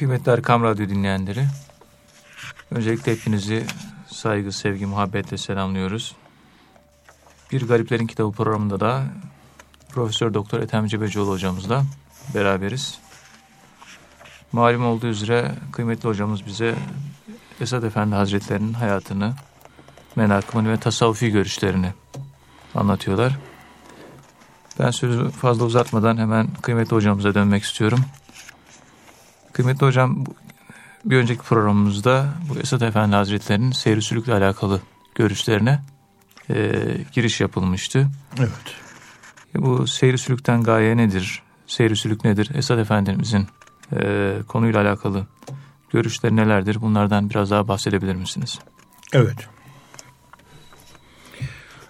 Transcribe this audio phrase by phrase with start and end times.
[0.00, 1.46] Kıymetli Erkam Radyo dinleyenleri,
[2.70, 3.66] öncelikle hepinizi
[4.06, 6.16] saygı, sevgi, muhabbetle selamlıyoruz.
[7.52, 9.04] Bir Gariplerin Kitabı programında da
[9.88, 11.84] Profesör Doktor Ethem Cebecioğlu hocamızla
[12.34, 12.98] beraberiz.
[14.52, 16.74] Malum olduğu üzere kıymetli hocamız bize
[17.60, 19.34] Esad Efendi Hazretleri'nin hayatını,
[20.16, 21.92] menakımını ve tasavvufi görüşlerini
[22.74, 23.38] anlatıyorlar.
[24.78, 28.00] Ben sözü fazla uzatmadan hemen kıymetli hocamıza dönmek istiyorum.
[29.60, 30.24] Kıymetli hocam
[31.04, 34.80] bir önceki programımızda bu Esad Efendi Hazretleri'nin seyri sülükle alakalı
[35.14, 35.82] görüşlerine
[36.50, 36.72] e,
[37.12, 38.08] giriş yapılmıştı.
[38.38, 38.74] Evet.
[39.54, 41.42] E, bu seyri sülükten gaye nedir?
[41.66, 42.50] Seyri sülük nedir?
[42.54, 43.46] Esad Efendimizin
[43.96, 45.26] e, konuyla alakalı
[45.90, 46.80] görüşleri nelerdir?
[46.80, 48.58] Bunlardan biraz daha bahsedebilir misiniz?
[49.12, 49.48] Evet.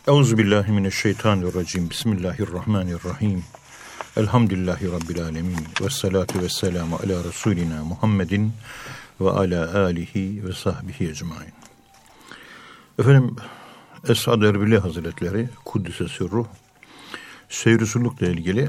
[0.08, 1.90] Euzubillahimineşşeytanirracim.
[1.90, 3.44] Bismillahirrahmanirrahim.
[4.16, 5.56] Elhamdülillahi Rabbil alemin.
[5.80, 8.52] Ve salatu ve selamu ala Resulina Muhammedin
[9.20, 11.52] ve ala alihi ve sahbihi ecmain.
[12.98, 13.36] Efendim
[14.08, 16.46] Esad Erbili Hazretleri Kuddise Sürruh
[17.48, 18.68] seyrusulukla ilgili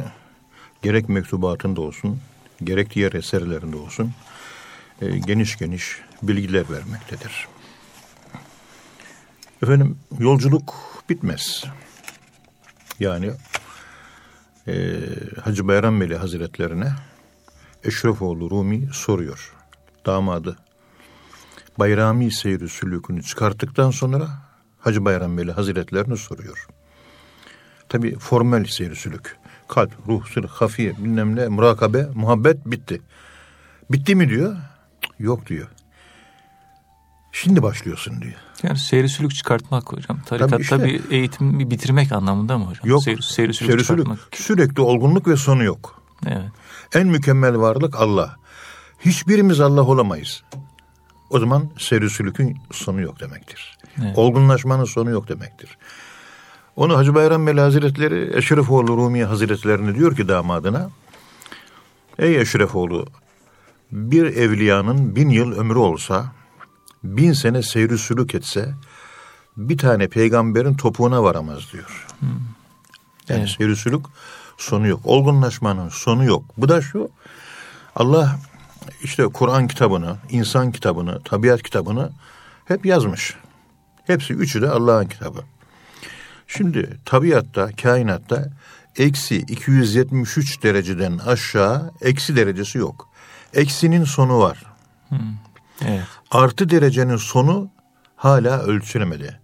[0.82, 2.20] gerek mektubatında olsun
[2.64, 4.12] gerek diğer eserlerinde olsun
[5.02, 7.48] e, geniş geniş bilgiler vermektedir.
[9.64, 10.74] Efendim yolculuk
[11.10, 11.64] bitmez.
[13.00, 13.32] Yani
[14.68, 15.00] e,
[15.42, 16.94] Hacı Bayram Veli Hazretlerine
[17.84, 19.54] Eşrefoğlu Rumi soruyor.
[20.06, 20.58] Damadı
[21.80, 24.28] Bayrami seyri sülükünü çıkarttıktan sonra
[24.80, 26.68] Hacı Bayram Veli Hazretlerine soruyor.
[27.90, 29.38] Tabi formel seyri sülük.
[29.68, 33.02] Kalp, ruh, sır, hafiye, bilmem ne, murakabe, muhabbet bitti.
[33.92, 34.58] Bitti mi diyor?
[35.20, 35.68] Yok diyor.
[37.32, 38.40] Şimdi başlıyorsun diyor.
[38.64, 40.20] Yani seyri sülük çıkartmak hocam.
[40.26, 42.90] Tarikatta işte, bir eğitimi bitirmek anlamında mı hocam?
[42.90, 43.04] Yok.
[43.04, 44.20] Seyri, seyri sülük seyri çıkartmak.
[44.20, 46.02] Sülük, sürekli olgunluk ve sonu yok.
[46.28, 46.52] Evet.
[46.96, 48.36] En mükemmel varlık Allah.
[49.00, 50.44] Hiçbirimiz Allah olamayız.
[51.30, 53.78] O zaman seyri sülükün sonu yok demektir.
[54.02, 54.18] Evet.
[54.18, 55.78] Olgunlaşmanın sonu yok demektir.
[56.76, 60.90] Onu Hacı Bayram Veli Hazretleri Eşrefoğlu Rumi Hazretlerine diyor ki damadına
[62.20, 63.08] Ey Eşrefoğlu
[63.92, 66.26] bir evliyanın bin yıl ömrü olsa
[67.04, 68.74] bin sene seyri sülük etse
[69.58, 72.08] bir tane peygamberin topuğuna varamaz diyor.
[72.20, 72.30] Hmm.
[73.30, 73.50] Yani evet.
[73.58, 74.06] seyri sülük
[74.58, 75.02] sonu yok.
[75.04, 76.46] Olgunlaşmanın sonu yok.
[76.58, 77.10] Bu da şu
[77.96, 78.40] Allah
[79.04, 82.12] işte Kur'an kitabını, insan kitabını, tabiat kitabını
[82.66, 83.36] hep yazmış.
[84.08, 85.40] Hepsi üçü de Allah'ın kitabı.
[86.48, 88.50] Şimdi tabiatta, kainatta
[88.98, 93.10] eksi 273 dereceden aşağı eksi derecesi yok.
[93.54, 94.64] Eksinin sonu var.
[95.10, 95.20] Hmm.
[95.86, 96.21] Evet.
[96.32, 97.70] Artı derecenin sonu
[98.16, 99.40] hala ölçülemedi.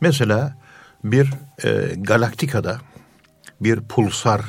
[0.00, 0.56] Mesela
[1.04, 1.30] bir
[1.64, 2.78] e, galaktikada
[3.60, 4.40] bir pulsar,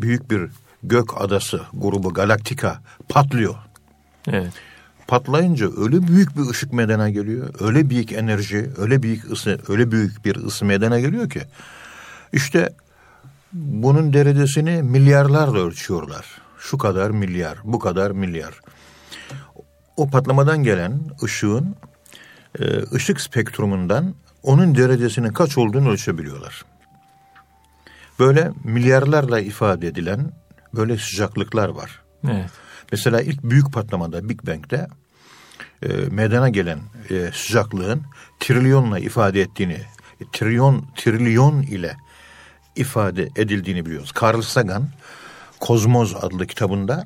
[0.00, 0.50] büyük bir
[0.82, 3.54] gök adası grubu galaktika patlıyor.
[4.28, 4.52] Evet.
[5.06, 10.24] Patlayınca öyle büyük bir ışık medena geliyor, öyle büyük enerji, öyle büyük ısı, öyle büyük
[10.24, 11.42] bir ısı medena geliyor ki
[12.32, 12.74] işte
[13.52, 16.26] bunun derecesini milyarlarla ölçüyorlar.
[16.58, 18.60] Şu kadar milyar, bu kadar milyar
[19.96, 21.76] o patlamadan gelen ışığın
[22.60, 22.64] e,
[22.94, 26.64] ışık spektrumundan onun derecesinin kaç olduğunu ölçebiliyorlar.
[28.18, 30.32] Böyle milyarlarla ifade edilen
[30.74, 32.02] böyle sıcaklıklar var.
[32.28, 32.50] Evet.
[32.92, 34.88] Mesela ilk büyük patlamada Big Bang'de
[35.82, 36.78] e, meydana gelen
[37.10, 38.02] e, sıcaklığın
[38.40, 39.80] trilyonla ifade ettiğini,
[40.20, 41.96] e, trilyon trilyon ile
[42.76, 44.12] ifade edildiğini biliyoruz.
[44.22, 44.88] Carl Sagan
[45.60, 47.04] Kozmoz adlı kitabında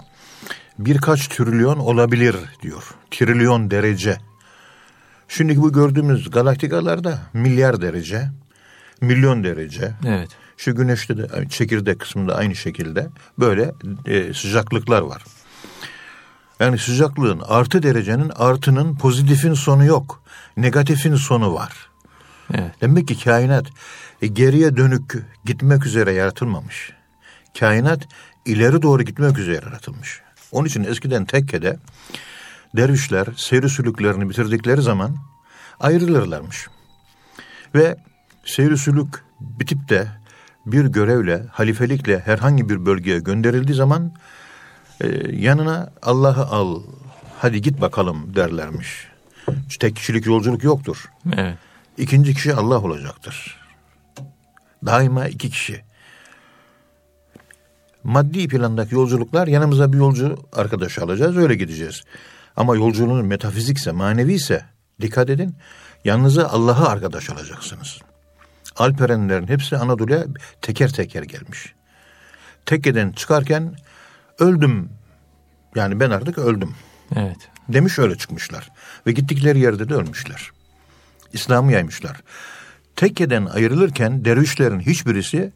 [0.78, 2.94] birkaç trilyon olabilir diyor.
[3.10, 4.19] Trilyon derece.
[5.28, 8.31] Şimdi bu gördüğümüz galaktikalarda milyar derece,
[9.00, 9.92] milyon derece.
[10.06, 10.28] Evet.
[10.56, 13.72] Şu güneşte de çekirdek kısmında aynı şekilde böyle
[14.06, 15.25] e, sıcaklıklar var.
[16.60, 20.22] Yani sıcaklığın artı derecenin artının pozitifin sonu yok.
[20.56, 21.72] Negatifin sonu var.
[22.54, 22.70] Evet.
[22.81, 23.66] Demek ki kainat
[24.22, 26.92] e, geriye dönük gitmek üzere yaratılmamış.
[27.59, 28.09] Kainat
[28.47, 30.25] ileri doğru gitmek üzere yaratılmış.
[30.52, 31.76] Onun için eskiden tekkede
[32.76, 35.16] dervişler seyri sülüklerini bitirdikleri zaman
[35.80, 36.68] ayrılırlarmış.
[37.74, 37.97] Ve
[38.44, 40.09] seyri sülük bitip de
[40.66, 44.12] bir görevle, halifelikle herhangi bir bölgeye gönderildiği zaman
[45.00, 46.82] e, yanına Allah'ı al,
[47.38, 49.09] hadi git bakalım derlermiş.
[49.80, 51.10] Tek kişilik yolculuk yoktur.
[51.36, 51.59] Evet.
[51.98, 53.56] İkinci kişi Allah olacaktır.
[54.86, 55.82] Daima iki kişi
[58.06, 62.03] maddi plandaki yolculuklar yanımıza bir yolcu arkadaş alacağız öyle gideceğiz.
[62.56, 64.64] Ama yolculuğun metafizikse, manevi ise
[65.00, 65.54] dikkat edin
[66.04, 67.98] yanınıza Allah'ı arkadaş alacaksınız.
[68.76, 70.24] Alperenlerin hepsi Anadolu'ya
[70.62, 71.74] teker teker gelmiş.
[72.66, 73.76] Tekkeden çıkarken
[74.38, 74.91] öldüm
[75.74, 76.74] Yani ben artık öldüm.
[77.16, 77.48] Evet.
[77.68, 78.70] Demiş öyle çıkmışlar.
[79.06, 80.50] Ve gittikleri yerde de ölmüşler.
[81.32, 82.20] İslam'ı yaymışlar.
[82.97, 85.52] Tekkeden ayrılırken dervişlerin hiçbirisi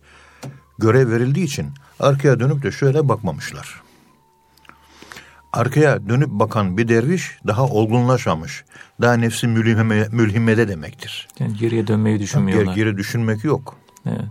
[0.81, 1.67] görev verildiği için
[2.01, 3.83] arkaya dönüp de şöyle bakmamışlar.
[5.53, 8.65] Arkaya dönüp bakan bir derviş daha olgunlaşmamış.
[9.01, 11.29] Daha nefsi mülhime, mülhimede demektir.
[11.39, 12.75] Yani geriye dönmeyi düşünmüyorlar.
[12.75, 13.77] Geri, geri düşünmek yok.
[14.07, 14.25] Evet.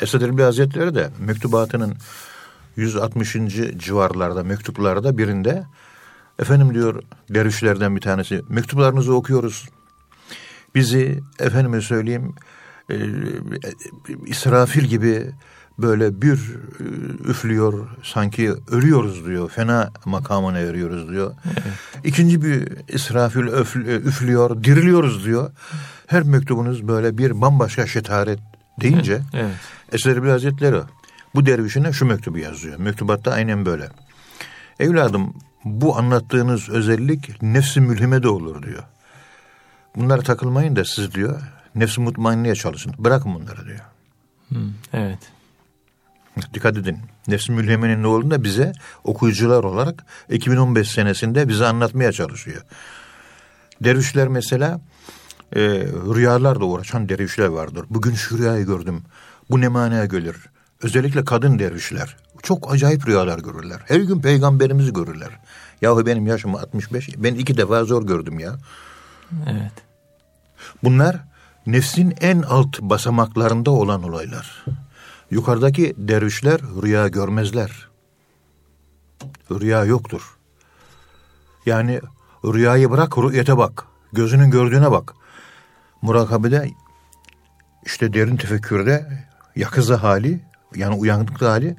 [0.00, 1.96] Esad Erbil Hazretleri de mektubatının
[2.76, 3.36] 160.
[3.78, 5.64] civarlarda mektuplarda birinde
[6.38, 9.68] efendim diyor dervişlerden bir tanesi mektuplarınızı okuyoruz.
[10.74, 12.34] Bizi efendime söyleyeyim
[12.90, 12.96] e,
[14.26, 15.30] İsrafil gibi
[15.78, 16.84] böyle bir e,
[17.30, 19.50] üflüyor sanki ölüyoruz diyor.
[19.50, 21.34] Fena makamına eriyoruz diyor.
[22.04, 25.50] İkinci bir İsrafil öf, üflüyor diriliyoruz diyor.
[26.06, 28.38] Her mektubunuz böyle bir bambaşka şetaret
[28.80, 29.54] deyince evet.
[29.92, 30.80] Esad Hazretleri
[31.34, 32.78] bu dervişine şu mektubu yazıyor.
[32.78, 33.88] Mektubatta aynen böyle.
[34.80, 35.34] Evladım
[35.64, 38.82] bu anlattığınız özellik nefsi mülhime de olur diyor.
[39.96, 41.40] Bunlara takılmayın da siz diyor
[41.74, 42.94] nefsi mutmainneye çalışın.
[42.98, 43.80] Bırakın bunları diyor.
[44.48, 45.31] Hmm, evet.
[46.54, 46.98] Dikkat edin.
[47.28, 48.72] Nefsi mülhemenin ne olduğunu da bize
[49.04, 52.62] okuyucular olarak 2015 senesinde bize anlatmaya çalışıyor.
[53.80, 54.80] Dervişler mesela
[55.56, 55.60] e,
[56.14, 57.84] rüyalarla uğraşan dervişler vardır.
[57.90, 59.02] Bugün şu rüyayı gördüm.
[59.50, 60.36] Bu ne manaya gelir?
[60.82, 62.16] Özellikle kadın dervişler.
[62.42, 63.80] Çok acayip rüyalar görürler.
[63.84, 65.30] Her gün peygamberimizi görürler.
[65.82, 67.08] Yahu benim yaşım 65.
[67.16, 68.56] Ben iki defa zor gördüm ya.
[69.46, 69.72] Evet.
[70.82, 71.16] Bunlar
[71.66, 74.64] nefsin en alt basamaklarında olan olaylar.
[75.32, 77.88] Yukarıdaki dervişler rüya görmezler.
[79.50, 80.36] Rüya yoktur.
[81.66, 82.00] Yani
[82.44, 83.86] rüyayı bırak rüyete bak.
[84.12, 85.14] Gözünün gördüğüne bak.
[86.02, 86.70] Murakabede
[87.86, 89.26] işte derin tefekkürde
[89.56, 90.40] yakıza hali
[90.74, 91.76] yani uyanıklık hali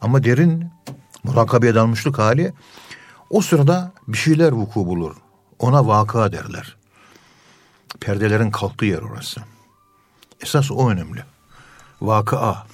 [0.00, 0.70] ama derin
[1.24, 2.52] murakabeye dalmışlık hali
[3.30, 5.16] o sırada bir şeyler vuku bulur.
[5.58, 6.76] Ona vaka derler.
[8.00, 9.40] Perdelerin kalktığı yer orası.
[10.40, 11.24] Esas o önemli.
[12.00, 12.69] Vakıa.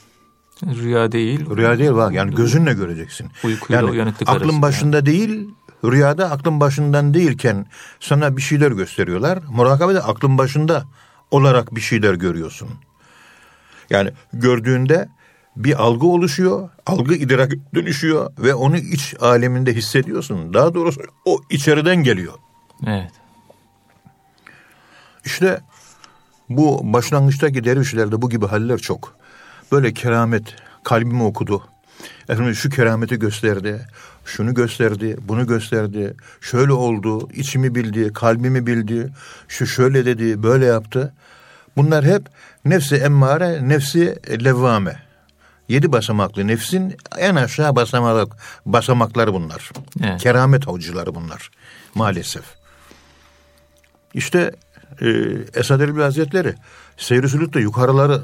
[0.63, 1.51] Rüya değil.
[1.57, 3.31] Rüya değil bak yani gözünle göreceksin.
[3.45, 4.63] Uykuyla yani uyanıklık aklın arası.
[4.63, 5.07] başında yani.
[5.07, 5.49] değil,
[5.85, 7.67] rüyada aklın başından değilken
[8.01, 9.39] sana bir şeyler gösteriyorlar.
[9.49, 10.85] Murakabede aklın başında
[11.31, 12.69] olarak bir şeyler görüyorsun.
[13.91, 15.09] Yani gördüğünde
[15.57, 20.55] bir algı oluşuyor, algı idrak dönüşüyor ve onu iç aleminde hissediyorsun.
[20.55, 22.35] Daha doğrusu o içeriden geliyor.
[22.87, 23.13] Evet.
[25.25, 25.61] İşte
[26.49, 29.16] bu başlangıçtaki dervişlerde bu gibi haller çok.
[29.73, 30.55] Böyle keramet
[30.85, 31.63] kalbimi okudu.
[32.29, 33.87] Efendim şu kerameti gösterdi,
[34.25, 39.13] şunu gösterdi, bunu gösterdi, şöyle oldu, içimi bildi, kalbimi bildi,
[39.49, 41.15] şu şöyle dedi, böyle yaptı.
[41.77, 42.23] Bunlar hep
[42.65, 45.03] nefsi emmare, nefsi levvame.
[45.69, 48.37] Yedi basamaklı nefsin en aşağı basamak,
[48.67, 49.71] basamakları bunlar.
[50.05, 50.21] Evet.
[50.21, 51.51] Keramet avcıları bunlar
[51.95, 52.45] maalesef.
[54.15, 54.53] İşte
[55.01, 55.09] e,
[55.55, 56.55] Esad Erbil Hazretleri
[56.97, 58.23] seyri yukarıları,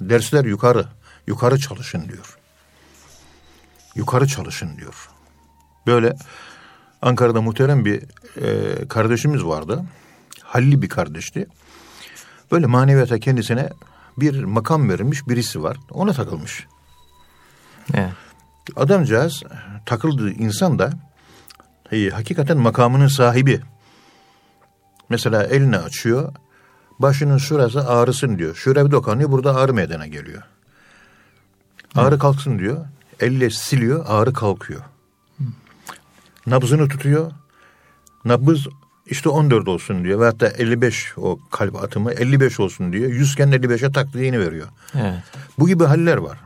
[0.00, 0.86] dersler yukarı,
[1.26, 2.38] yukarı çalışın diyor.
[3.94, 5.08] Yukarı çalışın diyor.
[5.86, 6.16] Böyle
[7.02, 8.02] Ankara'da muhterem bir
[8.42, 9.84] e, kardeşimiz vardı.
[10.42, 11.46] Halli bir kardeşti.
[12.52, 13.70] Böyle maneviyata kendisine
[14.18, 15.76] bir makam verilmiş birisi var.
[15.90, 16.66] Ona takılmış.
[17.94, 18.12] Evet.
[18.76, 19.42] Adamcağız
[19.86, 20.90] takıldığı insan da
[21.92, 23.60] e, hakikaten makamının sahibi.
[25.08, 26.32] Mesela elini açıyor.
[27.00, 28.54] Başının şurası ağrısın diyor.
[28.54, 30.42] Şuraya bir dokanıyor burada ağrı meydana geliyor.
[31.94, 32.18] Ağrı evet.
[32.18, 32.86] kalksın diyor.
[33.20, 34.80] Elle siliyor ağrı kalkıyor.
[35.38, 35.44] Hı.
[36.46, 37.32] Nabzını tutuyor.
[38.24, 38.66] Nabız
[39.06, 40.20] işte 14 olsun diyor.
[40.20, 43.10] Ve hatta 55 o kalp atımı 55 olsun diyor.
[43.10, 44.68] 100 iken 55'e taktiğini veriyor.
[44.94, 45.22] Evet.
[45.58, 46.38] Bu gibi haller var.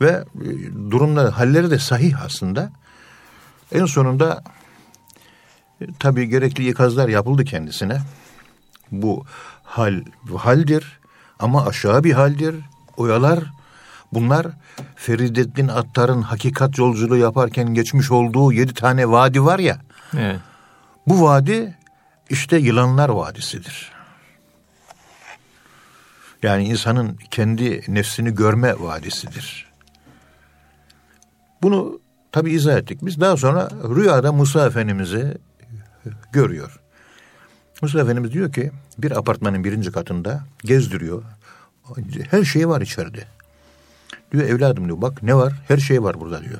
[0.00, 0.44] Ve e,
[0.90, 2.72] durumları, halleri de sahih aslında.
[3.72, 4.44] En sonunda
[5.80, 8.00] e, tabii gerekli ikazlar yapıldı kendisine.
[8.92, 9.24] Bu
[9.70, 10.04] hal
[10.36, 11.00] haldir
[11.38, 12.54] ama aşağı bir haldir.
[12.96, 13.44] Oyalar
[14.12, 14.46] bunlar
[14.96, 19.80] Feridettin Attar'ın hakikat yolculuğu yaparken geçmiş olduğu yedi tane vadi var ya.
[20.18, 20.40] Evet.
[21.06, 21.78] Bu vadi
[22.30, 23.92] işte yılanlar vadisidir.
[26.42, 29.70] Yani insanın kendi nefsini görme vadisidir.
[31.62, 32.00] Bunu
[32.32, 32.98] tabi izah ettik.
[33.02, 35.38] Biz daha sonra rüyada Musa Efendimiz'i
[36.32, 36.79] görüyor.
[37.80, 41.22] Musa Efendimiz diyor ki bir apartmanın birinci katında gezdiriyor.
[42.30, 43.24] Her şey var içeride.
[44.32, 45.52] Diyor evladım diyor bak ne var?
[45.68, 46.58] Her şey var burada diyor.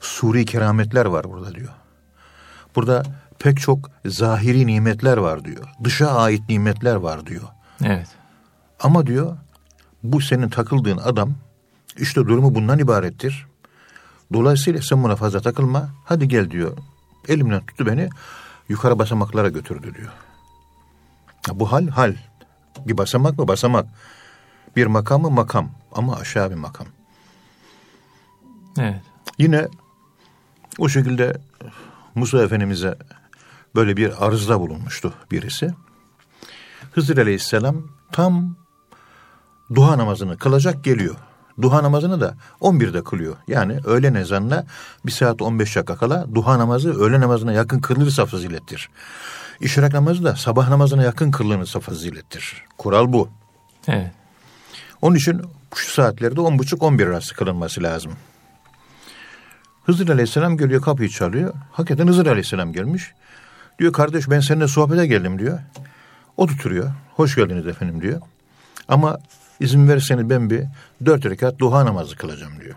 [0.00, 1.72] Suri kerametler var burada diyor.
[2.76, 3.02] Burada
[3.38, 5.64] pek çok zahiri nimetler var diyor.
[5.84, 7.48] Dışa ait nimetler var diyor.
[7.84, 8.08] Evet.
[8.80, 9.36] Ama diyor
[10.02, 11.34] bu senin takıldığın adam
[11.96, 13.46] işte durumu bundan ibarettir.
[14.32, 15.90] Dolayısıyla sen buna fazla takılma.
[16.04, 16.78] Hadi gel diyor.
[17.28, 18.08] Elimden tuttu beni
[18.68, 20.12] yukarı basamaklara götürdü diyor.
[21.52, 22.14] Bu hal hal.
[22.86, 23.86] Bir basamak mı basamak.
[24.76, 25.70] Bir makam mı makam.
[25.92, 26.86] Ama aşağı bir makam.
[28.78, 29.02] Evet.
[29.38, 29.68] Yine
[30.78, 31.40] o şekilde
[32.14, 32.98] Musa Efendimiz'e
[33.74, 35.74] böyle bir arızda bulunmuştu birisi.
[36.92, 38.56] Hızır Aleyhisselam tam
[39.74, 41.16] duha namazını kılacak geliyor.
[41.62, 43.36] Duha namazını da 11'de kılıyor.
[43.48, 44.64] Yani öğle ezanına
[45.06, 48.88] bir saat 15 dakika kala duha namazı öğle namazına yakın kılınırsa fazilettir.
[49.60, 52.64] İşrak namazı da sabah namazına yakın kılınırsa fazilettir.
[52.78, 53.28] Kural bu.
[53.88, 54.10] Evet.
[55.02, 55.42] Onun için
[55.74, 58.12] şu saatlerde 10.30-11 arası kılınması lazım.
[59.84, 61.54] Hızır Aleyhisselam geliyor kapıyı çalıyor.
[61.72, 63.12] Hakikaten Hızır Aleyhisselam gelmiş.
[63.78, 65.58] Diyor kardeş ben seninle sohbete geldim diyor.
[66.36, 66.90] O tuturuyor.
[67.16, 68.20] Hoş geldiniz efendim diyor.
[68.88, 69.18] Ama
[69.60, 70.64] izin verirseniz ben bir
[71.06, 72.74] dört rekat duha namazı kılacağım diyor.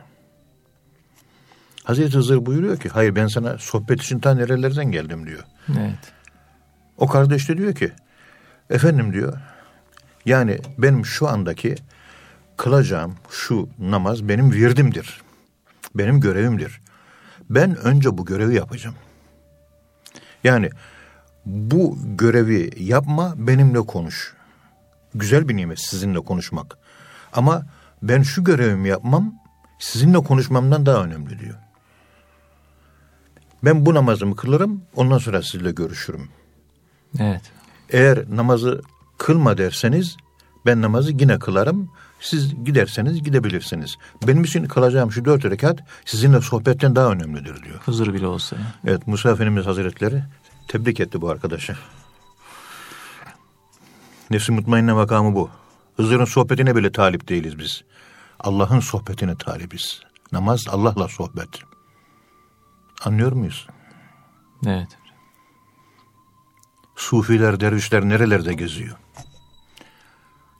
[1.83, 5.43] Hazreti Hızır buyuruyor ki hayır ben sana sohbet için ta nerelerden geldim diyor.
[5.69, 6.13] Evet.
[6.97, 7.91] O kardeş de diyor ki
[8.69, 9.37] efendim diyor
[10.25, 11.75] yani benim şu andaki
[12.57, 15.21] kılacağım şu namaz benim virdimdir.
[15.95, 16.81] Benim görevimdir.
[17.49, 18.95] Ben önce bu görevi yapacağım.
[20.43, 20.69] Yani
[21.45, 24.33] bu görevi yapma benimle konuş.
[25.15, 26.77] Güzel bir nimet sizinle konuşmak.
[27.33, 27.65] Ama
[28.03, 29.33] ben şu görevimi yapmam
[29.79, 31.55] sizinle konuşmamdan daha önemli diyor.
[33.63, 36.29] Ben bu namazımı kılarım ondan sonra sizinle görüşürüm.
[37.19, 37.41] Evet.
[37.89, 38.81] Eğer namazı
[39.17, 40.17] kılma derseniz
[40.65, 41.91] ben namazı yine kılarım.
[42.19, 43.95] Siz giderseniz gidebilirsiniz.
[44.27, 47.79] Benim için kılacağım şu dört rekat sizinle sohbetten daha önemlidir diyor.
[47.85, 48.57] Huzur bile olsa.
[48.87, 50.23] Evet Musa Efendimiz Hazretleri
[50.67, 51.75] tebrik etti bu arkadaşı.
[54.29, 55.49] Nefsi mutmainne makamı bu.
[55.95, 57.83] Hızır'ın sohbetine bile talip değiliz biz.
[58.39, 60.01] Allah'ın sohbetine talibiz.
[60.31, 61.49] Namaz Allah'la sohbet.
[63.05, 63.67] Anlıyor muyuz?
[64.65, 64.97] Evet.
[66.95, 68.97] Sufiler, dervişler nerelerde geziyor?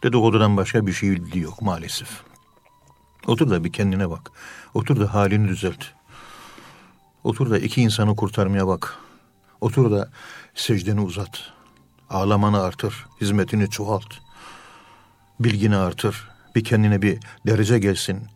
[0.04, 2.10] Dedikodudan başka bir şey bildiği yok maalesef.
[3.28, 4.32] Otur da bir kendine bak.
[4.74, 5.86] Otur da halini düzelt.
[7.24, 8.98] Otur da iki insanı kurtarmaya bak.
[9.62, 10.12] Otur da
[10.56, 11.59] secdeni uzat.
[12.10, 13.06] Ağlamanı artır.
[13.22, 14.14] Hizmetini çoğalt.
[15.40, 16.30] Bilgini artır.
[16.56, 18.28] Bir kendine bir derece gelsin.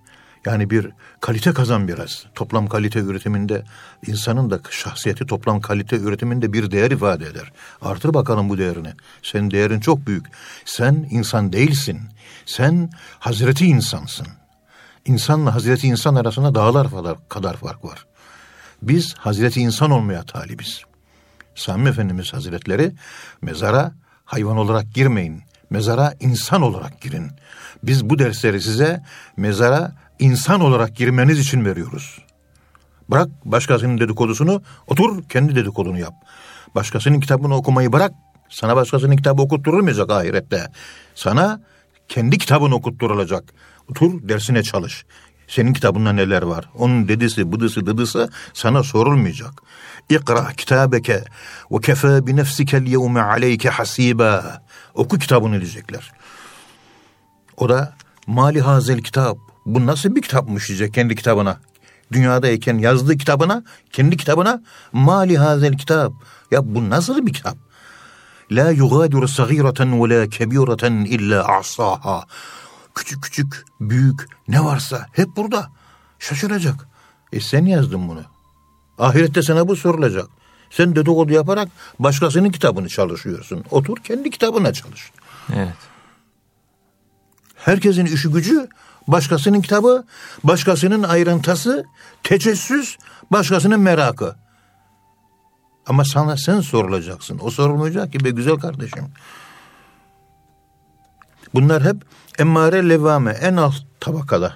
[0.45, 0.89] Yani bir
[1.21, 2.25] kalite kazan biraz.
[2.35, 3.63] Toplam kalite üretiminde
[4.07, 7.51] insanın da şahsiyeti toplam kalite üretiminde bir değer ifade eder.
[7.81, 8.93] Artır bakalım bu değerini.
[9.21, 10.25] Senin değerin çok büyük.
[10.65, 11.99] Sen insan değilsin.
[12.45, 12.89] Sen
[13.19, 14.27] Hazreti insansın.
[15.05, 16.87] İnsanla Hazreti insan arasında dağlar
[17.29, 18.05] kadar, fark var.
[18.81, 20.83] Biz Hazreti insan olmaya talibiz.
[21.55, 22.91] Sami Efendimiz Hazretleri
[23.41, 23.91] mezara
[24.25, 25.41] hayvan olarak girmeyin.
[25.69, 27.31] Mezara insan olarak girin.
[27.83, 29.03] Biz bu dersleri size
[29.37, 32.19] mezara insan olarak girmeniz için veriyoruz.
[33.09, 36.13] Bırak başkasının dedikodusunu, otur kendi dedikodunu yap.
[36.75, 38.11] Başkasının kitabını okumayı bırak.
[38.49, 40.67] Sana başkasının kitabı okutturulmayacak ahirette.
[41.15, 41.61] Sana
[42.07, 43.43] kendi kitabını okutturulacak.
[43.89, 45.05] Otur dersine çalış.
[45.55, 46.69] Senin kitabında neler var?
[46.77, 49.61] Onun dedisi, bıdısı, dıdısı sana sorulmayacak.
[50.09, 51.23] İkra kitabeke
[51.71, 54.61] ve kefe bi nefsikel yevme aleyke hasiba.
[54.93, 56.11] Oku kitabını diyecekler.
[57.57, 57.93] O da
[58.27, 59.37] mali hazel kitap.
[59.65, 61.57] Bu nasıl bir kitapmış diyecek kendi kitabına.
[62.11, 64.61] Dünyadayken yazdığı kitabına, kendi kitabına
[64.93, 66.13] mali hazel kitap.
[66.51, 67.57] Ya bu nasıl bir kitap?
[68.51, 72.23] La yugadiru sagireten ve la kebireten illa asaha.
[72.95, 75.69] Küçük küçük, büyük ne varsa hep burada.
[76.19, 76.87] Şaşıracak.
[77.33, 78.23] E sen yazdın bunu.
[78.97, 80.27] Ahirette sana bu sorulacak.
[80.69, 81.69] Sen dedikodu yaparak
[81.99, 83.63] başkasının kitabını çalışıyorsun.
[83.71, 85.11] Otur kendi kitabına çalış.
[85.55, 85.75] Evet.
[87.55, 88.67] Herkesin işi gücü
[89.07, 90.05] başkasının kitabı,
[90.43, 91.85] başkasının ayrıntısı,
[92.23, 92.97] tecessüs,
[93.31, 94.35] başkasının merakı.
[95.85, 97.39] Ama sana sen sorulacaksın.
[97.41, 99.05] O sorulmayacak ki be güzel kardeşim.
[101.53, 101.95] Bunlar hep
[102.39, 104.53] emmare levame en alt tabakada.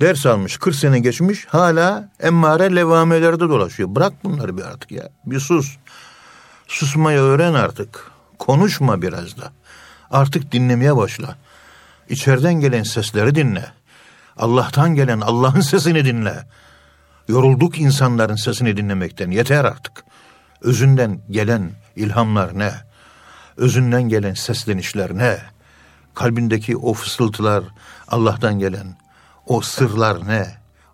[0.00, 3.88] Ders almış 40 sene geçmiş hala emmare levamelerde dolaşıyor.
[3.94, 5.08] Bırak bunları bir artık ya.
[5.26, 5.76] Bir sus.
[6.66, 8.10] Susmayı öğren artık.
[8.38, 9.52] Konuşma biraz da.
[10.10, 11.36] Artık dinlemeye başla.
[12.08, 13.64] İçeriden gelen sesleri dinle.
[14.36, 16.46] Allah'tan gelen Allah'ın sesini dinle.
[17.28, 19.30] Yorulduk insanların sesini dinlemekten.
[19.30, 20.04] Yeter artık.
[20.60, 22.72] Özünden gelen ilhamlar ne?
[23.56, 25.38] Özünden gelen seslenişler ne?
[26.14, 27.64] Kalbindeki o fısıltılar
[28.08, 28.96] Allah'tan gelen
[29.46, 30.46] o sırlar ne?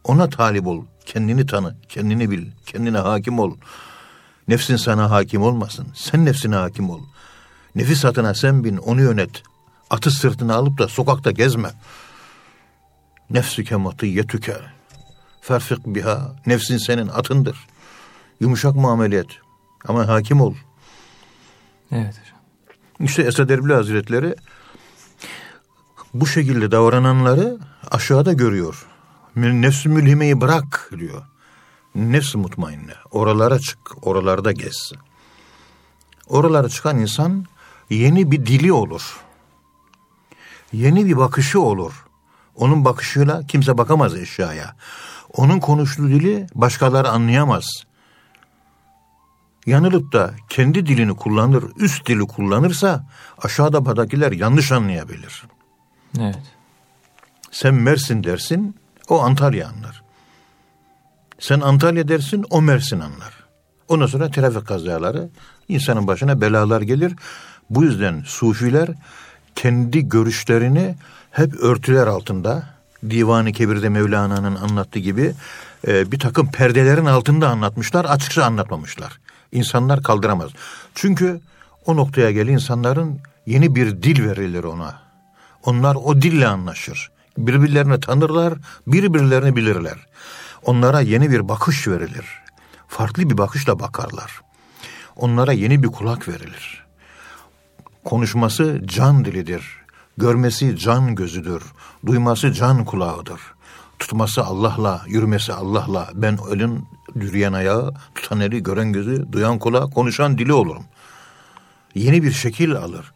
[0.05, 0.85] Ona talip ol.
[1.07, 3.57] Kendini tanı, kendini bil, kendine hakim ol.
[4.49, 5.89] Nefsin sana hakim olmasın.
[5.95, 7.01] Sen nefsine hakim ol.
[7.75, 9.43] Nefis atına sen bin, onu yönet.
[9.91, 11.71] Atı sırtına alıp da sokakta gezme.
[13.31, 14.57] Nefsüke matiyetüke.
[15.41, 16.37] Ferfik biha.
[16.47, 17.67] Nefsin senin atındır.
[18.41, 19.39] Yumuşak muamele et.
[19.89, 20.55] Ama hakim ol.
[21.93, 22.41] Evet hocam.
[23.01, 24.35] İşte Esad Erbil Hazretleri
[26.21, 27.59] bu şekilde davrananları
[27.91, 28.87] aşağıda görüyor.
[29.37, 31.23] Nefs-i mülhimeyi bırak diyor.
[31.95, 32.95] Nefs mutmainne.
[33.11, 34.93] Oralara çık, oralarda gez.
[36.29, 37.45] Oralara çıkan insan
[37.91, 39.21] yeni bir dili olur.
[40.73, 42.07] Yeni bir bakışı olur.
[42.55, 44.77] Onun bakışıyla kimse bakamaz eşyaya.
[45.33, 47.67] Onun konuştuğu dili başkaları anlayamaz.
[49.67, 53.07] Yanılıp da kendi dilini kullanır, üst dili kullanırsa
[53.43, 55.43] aşağıda badakiler yanlış anlayabilir.
[56.21, 56.43] Evet.
[57.51, 58.77] Sen Mersin dersin,
[59.09, 60.03] o Antalya anlar.
[61.39, 63.35] Sen Antalya dersin, o Mersin anlar.
[63.89, 65.29] Ondan sonra trafik kazaları,
[65.69, 67.13] insanın başına belalar gelir.
[67.71, 68.89] Bu yüzden sufiler
[69.55, 70.95] kendi görüşlerini
[71.31, 72.63] hep örtüler altında,
[73.11, 75.35] Divan-ı Kebir'de Mevlana'nın anlattığı gibi
[75.87, 79.21] e, bir takım perdelerin altında anlatmışlar, açıkça anlatmamışlar.
[79.53, 80.51] İnsanlar kaldıramaz.
[80.95, 81.41] Çünkü
[81.87, 85.06] o noktaya gel insanların yeni bir dil verilir ona.
[85.67, 87.11] Onlar o dille anlaşır.
[87.39, 88.55] Birbirlerini tanırlar,
[88.87, 90.07] birbirlerini bilirler.
[90.63, 92.27] Onlara yeni bir bakış verilir.
[92.89, 94.41] Farklı bir bakışla bakarlar.
[95.17, 96.85] Onlara yeni bir kulak verilir.
[98.05, 99.65] Konuşması can dilidir.
[100.19, 101.63] Görmesi can gözüdür.
[102.07, 103.41] Duyması can kulağıdır.
[103.99, 106.11] Tutması Allah'la, yürümesi Allah'la.
[106.15, 110.85] Ben ölün yürüyen ayağı, tutan eli, gören gözü, duyan kulağı, konuşan dili olurum.
[111.95, 113.13] Yeni bir şekil alır.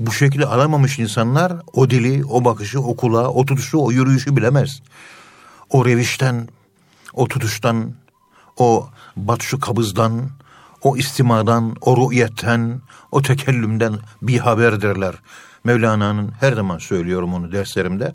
[0.00, 4.82] Bu şekli alamamış insanlar o dili, o bakışı, o kulağı, o tutuşu, o yürüyüşü bilemez.
[5.70, 6.48] O revişten,
[7.12, 7.92] o tutuştan,
[8.56, 10.30] o batşu kabızdan,
[10.82, 12.80] o istimadan, o ruhiyetten,
[13.12, 15.14] o tekellümden bir haberdirler.
[15.64, 18.12] Mevlana'nın her zaman söylüyorum onu derslerimde.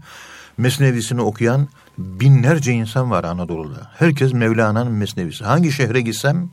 [0.58, 3.92] Mesnevisini okuyan binlerce insan var Anadolu'da.
[3.94, 5.44] Herkes Mevlana'nın mesnevisi.
[5.44, 6.50] Hangi şehre gitsem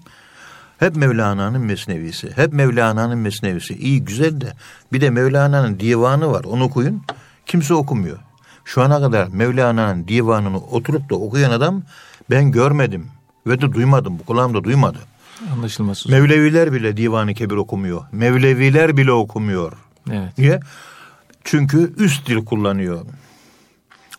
[0.81, 2.33] hep Mevlana'nın mesnevisi.
[2.37, 3.75] Hep Mevlana'nın mesnevisi.
[3.75, 4.53] İyi güzel de
[4.93, 6.45] bir de Mevlana'nın divanı var.
[6.45, 7.03] Onu okuyun.
[7.47, 8.19] Kimse okumuyor.
[8.65, 11.83] Şu ana kadar Mevlana'nın divanını oturup da okuyan adam
[12.31, 13.07] ben görmedim
[13.47, 14.19] ve de duymadım.
[14.19, 14.99] Bu kulağım da duymadı.
[15.53, 16.11] Anlaşılması.
[16.11, 18.05] Mevleviler bile divanı kebir okumuyor.
[18.13, 19.73] Mevleviler bile okumuyor.
[20.11, 20.39] Evet.
[20.39, 20.61] Niye?
[21.45, 23.07] Çünkü üst dil kullanıyor.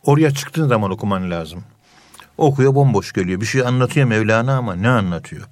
[0.03, 1.63] Oraya çıktığın zaman okuman lazım.
[2.37, 3.41] Okuyor bomboş geliyor.
[3.41, 5.47] Bir şey anlatıyor Mevlana ama ne anlatıyor?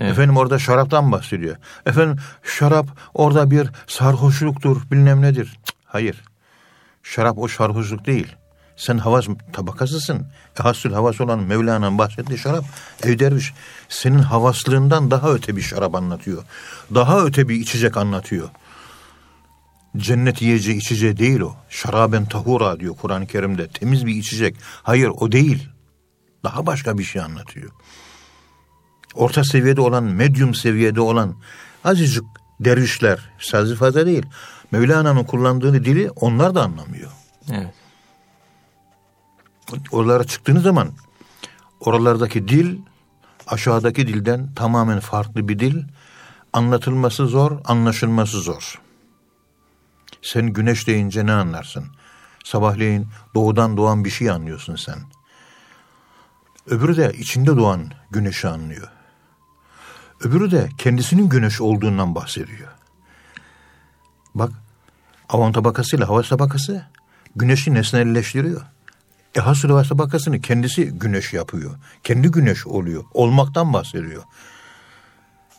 [0.00, 0.12] Evet.
[0.12, 1.56] Efendim orada şaraptan bahsediyor.
[1.86, 5.58] Efendim şarap orada bir sarhoşluktur bilmem nedir.
[5.84, 6.22] Hayır.
[7.02, 8.36] Şarap o sarhoşluk değil.
[8.76, 10.26] Sen havas tabakasısın.
[10.60, 12.64] E, hasıl havas olan Mevlana'nın bahsettiği şarap
[13.02, 13.52] ey derviş
[13.88, 16.42] senin havaslığından daha öte bir şarap anlatıyor.
[16.94, 18.48] Daha öte bir içecek anlatıyor.
[19.96, 21.56] Cennet yiyeceği içeceği değil o.
[21.68, 23.68] Şaraben tahura diyor Kur'an-ı Kerim'de.
[23.68, 24.56] Temiz bir içecek.
[24.82, 25.68] Hayır o değil.
[26.44, 27.70] Daha başka bir şey anlatıyor.
[29.14, 31.36] Orta seviyede olan, medyum seviyede olan
[31.84, 32.24] azıcık
[32.60, 34.26] dervişler, sazı fazla değil.
[34.70, 37.10] Mevlana'nın kullandığı dili onlar da anlamıyor.
[37.50, 37.74] Evet.
[39.92, 40.92] Oralara çıktığınız zaman
[41.80, 42.78] oralardaki dil
[43.46, 45.82] aşağıdaki dilden tamamen farklı bir dil.
[46.52, 48.80] Anlatılması zor, anlaşılması zor.
[50.22, 51.84] Sen güneş deyince ne anlarsın?
[52.44, 54.98] Sabahleyin doğudan doğan bir şey anlıyorsun sen.
[56.66, 58.88] Öbürü de içinde doğan güneşi anlıyor.
[60.24, 62.68] Öbürü de kendisinin güneş olduğundan bahsediyor.
[64.34, 64.52] Bak
[65.28, 66.84] avan tabakasıyla hava tabakası
[67.36, 68.62] güneşi nesnelleştiriyor.
[69.34, 71.78] E hasıl hava tabakasını kendisi güneş yapıyor.
[72.02, 73.04] Kendi güneş oluyor.
[73.14, 74.22] Olmaktan bahsediyor.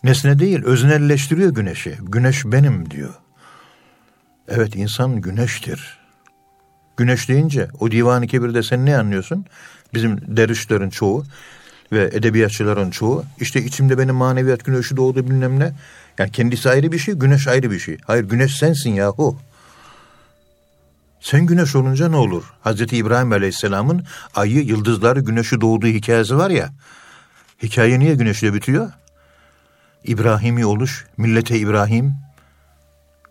[0.03, 1.97] Nesne değil öznelleştiriyor güneşi.
[2.01, 3.13] Güneş benim diyor.
[4.47, 5.99] Evet insan güneştir.
[6.97, 9.45] Güneş deyince o divan-ı kebirde sen ne anlıyorsun?
[9.93, 11.23] Bizim dervişlerin çoğu
[11.93, 15.73] ve edebiyatçıların çoğu işte içimde benim maneviyat güneşi doğdu bilmem ne.
[16.17, 17.97] Yani kendisi ayrı bir şey, güneş ayrı bir şey.
[18.07, 19.37] Hayır güneş sensin yahu.
[21.21, 22.43] Sen güneş olunca ne olur?
[22.61, 24.03] Hazreti İbrahim Aleyhisselam'ın
[24.35, 26.69] ayı, yıldızları, güneşi doğduğu hikayesi var ya.
[27.63, 28.91] Hikaye niye güneşle bitiyor?
[30.03, 32.15] İbrahimi oluş, millete İbrahim.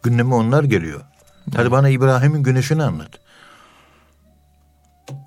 [0.02, 1.00] Gündeme onlar geliyor.
[1.56, 3.10] Hadi bana İbrahim'in güneşini anlat.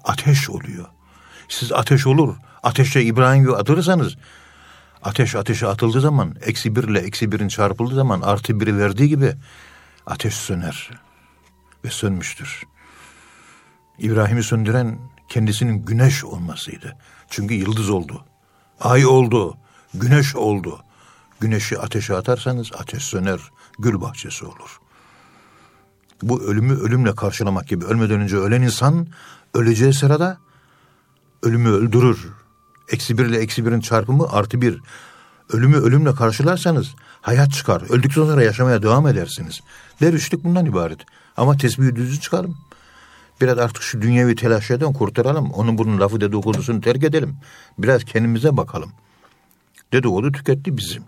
[0.04, 0.86] Ateş oluyor.
[1.50, 2.36] Siz ateş olur.
[2.66, 4.16] Ateşe İbrahim gibi atırsanız
[5.04, 9.34] ateş ateşe atıldığı zaman eksi bir ile eksi birin çarpıldığı zaman artı biri verdiği gibi
[10.06, 10.92] ateş söner
[11.86, 12.64] ve sönmüştür.
[14.00, 15.00] İbrahim'i söndüren
[15.30, 16.98] kendisinin güneş olmasıydı.
[17.30, 18.26] Çünkü yıldız oldu.
[18.80, 19.58] Ay oldu.
[19.94, 20.80] Güneş oldu.
[21.40, 23.40] Güneşi ateşe atarsanız ateş söner.
[23.80, 24.80] Gül bahçesi olur.
[26.22, 27.86] Bu ölümü ölümle karşılamak gibi.
[27.86, 29.08] Ölmeden önce ölen insan
[29.54, 30.38] öleceği sırada
[31.44, 32.36] ölümü öldürür.
[32.90, 34.82] Eksi bir ile eksi birin çarpımı artı bir.
[35.50, 37.82] Ölümü ölümle karşılarsanız hayat çıkar.
[37.90, 39.62] Öldükten sonra yaşamaya devam edersiniz.
[40.02, 41.00] Dervişlik bundan ibaret.
[41.38, 42.58] Ama tesbihi düzü çıkarım.
[43.42, 45.52] Biraz artık şu dünyevi telaşeden kurtaralım.
[45.52, 47.38] Onun bunun lafı dedikodusunu terk edelim.
[47.78, 48.92] Biraz kendimize bakalım.
[49.94, 51.04] Dedikodu tüketti bizim.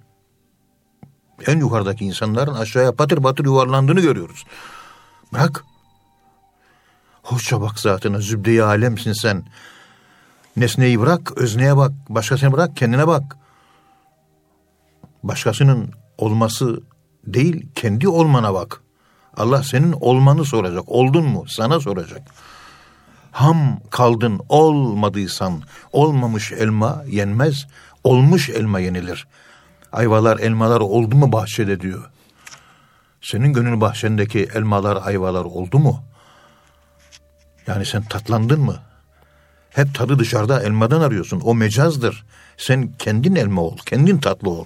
[1.48, 4.46] En yukarıdaki insanların aşağıya patır patır yuvarlandığını görüyoruz.
[5.34, 5.64] Bırak.
[7.24, 9.46] Hoşça bak zatına zübde-i alemsin sen.
[10.58, 11.92] Nesneyi bırak, özneye bak.
[12.10, 13.38] Başkasını bırak, kendine bak.
[15.24, 16.82] Başkasının olması
[17.26, 18.82] değil, kendi olmana bak.
[19.38, 20.90] Allah senin olmanı soracak.
[20.90, 21.46] Oldun mu?
[21.48, 22.22] Sana soracak.
[23.32, 27.68] Ham kaldın, olmadıysan, olmamış elma yenmez,
[28.04, 29.28] olmuş elma yenilir.
[29.92, 32.12] Ayvalar, elmalar oldu mu bahçede diyor.
[33.22, 36.04] Senin gönül bahçendeki elmalar, ayvalar oldu mu?
[37.68, 38.87] Yani sen tatlandın mı?
[39.70, 41.42] Hep tadı dışarıda elmadan arıyorsun.
[41.44, 42.26] O mecazdır.
[42.58, 44.66] Sen kendin elma ol, kendin tatlı ol.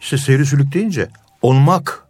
[0.00, 1.08] İşte seyri sülük deyince
[1.42, 2.04] olmak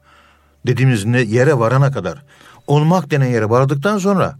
[0.67, 2.23] dediğimiz yere varana kadar
[2.67, 4.39] olmak denen yere vardıktan sonra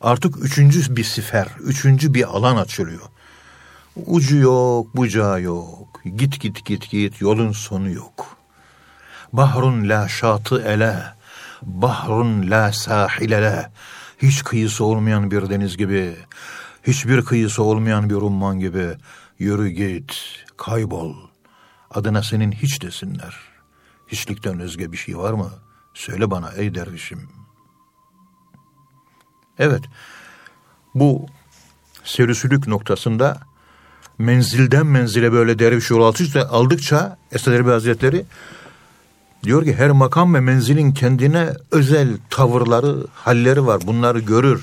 [0.00, 3.02] artık üçüncü bir sifer, üçüncü bir alan açılıyor.
[4.06, 6.00] Ucu yok, bucağı yok.
[6.16, 8.36] Git git git git yolun sonu yok.
[9.32, 11.02] Bahrun la şatı ele,
[11.62, 13.70] bahrun la sahilele.
[14.18, 16.16] Hiç kıyısı olmayan bir deniz gibi,
[16.82, 18.96] hiçbir kıyısı olmayan bir umman gibi.
[19.38, 21.14] Yürü git, kaybol.
[21.90, 23.36] Adına senin hiç desinler.
[24.08, 25.50] Hiçlikten özge bir şey var mı?
[25.94, 27.28] Söyle bana ey dervişim.
[29.58, 29.82] Evet,
[30.94, 31.26] bu
[32.04, 33.40] serüsülük noktasında
[34.18, 38.24] menzilden menzile böyle derviş yol aldıkça, aldıkça Esad Erbil Hazretleri
[39.44, 43.80] diyor ki her makam ve menzilin kendine özel tavırları, halleri var.
[43.86, 44.62] Bunları görür.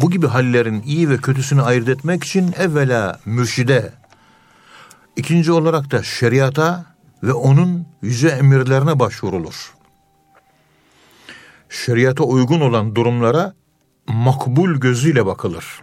[0.00, 3.92] Bu gibi hallerin iyi ve kötüsünü ayırt etmek için evvela mürşide,
[5.16, 6.86] ikinci olarak da şeriata
[7.22, 9.74] ve onun yüce emirlerine başvurulur.
[11.68, 13.54] Şeriata uygun olan durumlara
[14.08, 15.80] makbul gözüyle bakılır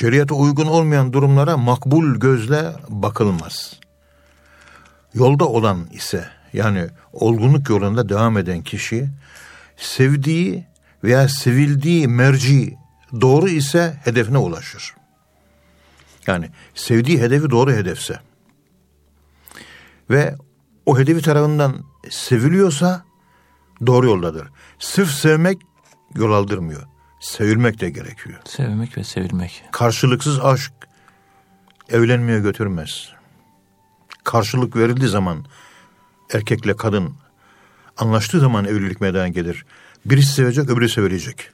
[0.00, 3.80] şeriata uygun olmayan durumlara makbul gözle bakılmaz.
[5.14, 9.08] Yolda olan ise yani olgunluk yolunda devam eden kişi
[9.76, 10.64] sevdiği
[11.04, 12.76] veya sevildiği merci
[13.20, 14.94] doğru ise hedefine ulaşır.
[16.26, 18.20] Yani sevdiği hedefi doğru hedefse
[20.10, 20.34] ve
[20.86, 23.04] o hedefi tarafından seviliyorsa
[23.86, 24.48] doğru yoldadır.
[24.78, 25.58] Sırf sevmek
[26.14, 26.82] yol aldırmıyor.
[27.20, 28.38] Sevilmek de gerekiyor.
[28.44, 29.64] Sevmek ve sevilmek.
[29.72, 30.72] Karşılıksız aşk
[31.88, 33.19] evlenmeye götürmez.
[34.24, 35.44] Karşılık verildiği zaman
[36.34, 37.14] erkekle kadın
[37.96, 39.64] anlaştığı zaman evlilik meydana gelir.
[40.04, 41.50] Birisi sevecek, öbürü sevilecek.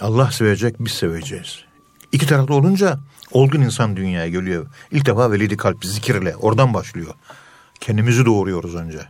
[0.00, 1.64] Allah sevecek, biz seveceğiz.
[2.12, 2.98] İki tarafta olunca
[3.32, 4.66] olgun insan dünyaya geliyor.
[4.90, 7.14] İlk defa velidi kalp zikirle oradan başlıyor.
[7.80, 9.00] Kendimizi doğuruyoruz önce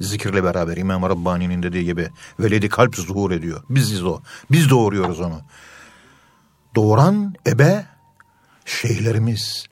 [0.00, 2.08] zikirle beraber İmam Rabbani'nin dediği gibi
[2.40, 3.62] veledi kalp zuhur ediyor.
[3.70, 4.20] Biziz o.
[4.50, 5.40] Biz doğuruyoruz onu.
[6.74, 7.86] Doğuran ebe
[8.64, 9.66] şeyhlerimiz,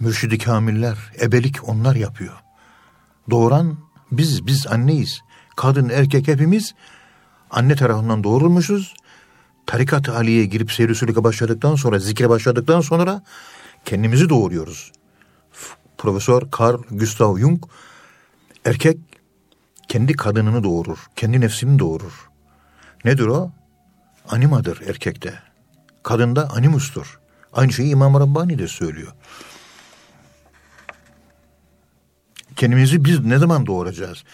[0.00, 2.34] mürşidi kamiller, ebelik onlar yapıyor.
[3.30, 3.78] Doğuran
[4.12, 5.20] biz, biz anneyiz.
[5.56, 6.74] Kadın, erkek hepimiz
[7.50, 8.94] anne tarafından doğurulmuşuz.
[9.66, 13.22] Tarikat-ı Ali'ye girip seyri başladıktan sonra, zikre başladıktan sonra
[13.84, 14.92] kendimizi doğuruyoruz.
[15.98, 17.64] Profesör Carl Gustav Jung
[18.64, 18.98] erkek
[19.88, 22.30] kendi kadınını doğurur, kendi nefsini doğurur.
[23.04, 23.50] Nedir o?
[24.28, 25.34] Animadır erkekte.
[26.02, 27.20] Kadında animustur.
[27.52, 29.12] Aynı şeyi İmam Rabbani de söylüyor.
[32.56, 34.24] Kendimizi biz ne zaman doğuracağız?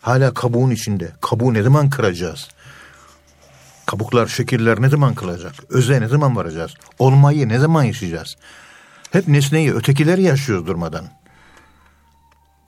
[0.00, 1.12] Hala kabuğun içinde.
[1.20, 2.48] Kabuğu ne zaman kıracağız?
[3.86, 5.52] Kabuklar, şekiller ne zaman kılacak?
[5.68, 6.74] Öze ne zaman varacağız?
[6.98, 8.36] Olmayı ne zaman yaşayacağız?
[9.10, 11.04] Hep nesneyi, ötekileri yaşıyoruz durmadan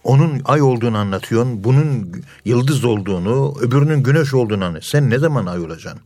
[0.04, 1.64] onun ay olduğunu anlatıyorsun.
[1.64, 2.12] Bunun
[2.44, 4.90] yıldız olduğunu, öbürünün güneş olduğunu anlatıyorsun.
[4.90, 6.00] Sen ne zaman ay olacaksın?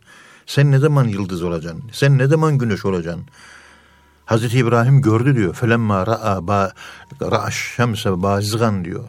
[0.46, 1.85] Sen ne zaman yıldız olacaksın?
[1.92, 3.26] Sen ne zaman güneş olacaksın?
[4.27, 5.55] Hazreti İbrahim gördü diyor.
[5.55, 6.73] Felemma ra'a ba
[7.23, 9.05] ra'a şemse bazgan diyor.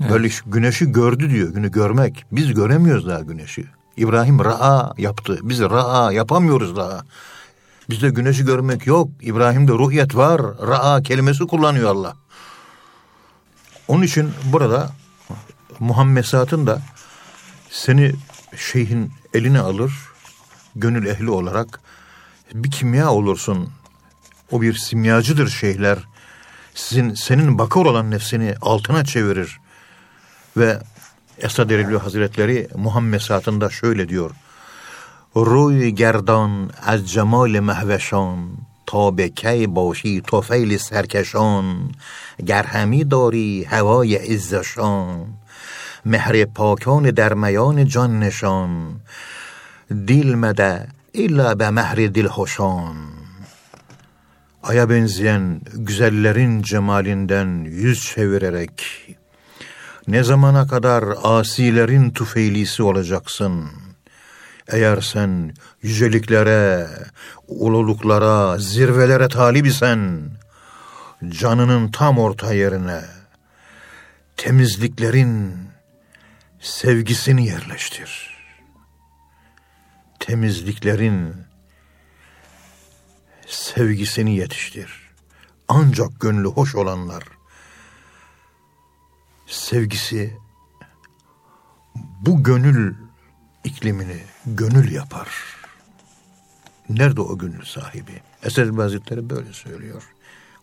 [0.00, 0.10] Evet.
[0.10, 1.48] Böyle güneşi gördü diyor.
[1.48, 2.24] Günü görmek.
[2.32, 3.64] Biz göremiyoruz daha güneşi.
[3.96, 5.38] İbrahim ra'a yaptı.
[5.42, 7.04] Biz ra'a yapamıyoruz daha.
[7.90, 9.08] Bizde güneşi görmek yok.
[9.20, 10.40] İbrahim'de ruhiyet var.
[10.42, 12.14] Ra'a kelimesi kullanıyor Allah.
[13.88, 14.90] Onun için burada
[15.80, 16.82] Muhammed Saat'ın da
[17.70, 18.12] seni
[18.56, 19.92] şeyhin eline alır,
[20.76, 21.80] gönül ehli olarak
[22.53, 23.69] bir kimya olursun.
[24.51, 25.97] O bir simyacıdır şeyhler.
[26.75, 29.59] Sizin senin bakır olan nefsini altına çevirir.
[30.57, 30.79] Ve
[31.37, 34.31] Esad Erbil Hazretleri Muhammed Saat'ında şöyle diyor.
[35.35, 41.91] روی گردان از جمال محوشان تا به کی باشی توفیل سرکشان
[42.45, 45.27] گر همی داری هوای عزشان
[46.05, 49.01] مهر پاکان در میان جان نشان
[50.07, 52.96] دل مده illa be mehri dilhoşan.
[54.62, 58.84] Aya benzeyen güzellerin cemalinden yüz çevirerek
[60.08, 63.70] ne zamana kadar asilerin tufeylisi olacaksın?
[64.68, 66.88] Eğer sen yüceliklere,
[67.48, 70.30] ululuklara, zirvelere talip isen,
[71.28, 73.00] canının tam orta yerine
[74.36, 75.54] temizliklerin
[76.60, 78.33] sevgisini yerleştir.''
[80.26, 81.34] Temizliklerin
[83.46, 85.10] sevgisini yetiştir.
[85.68, 87.24] Ancak gönlü hoş olanlar
[89.46, 90.36] sevgisi
[92.20, 92.94] bu gönül
[93.64, 95.28] iklimini gönül yapar.
[96.88, 98.22] Nerede o gönül sahibi?
[98.42, 100.02] Esed Hazretleri böyle söylüyor.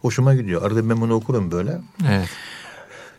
[0.01, 0.61] Hoşuma gidiyor.
[0.61, 1.81] Arada ben bunu okurum böyle.
[2.07, 2.29] Evet.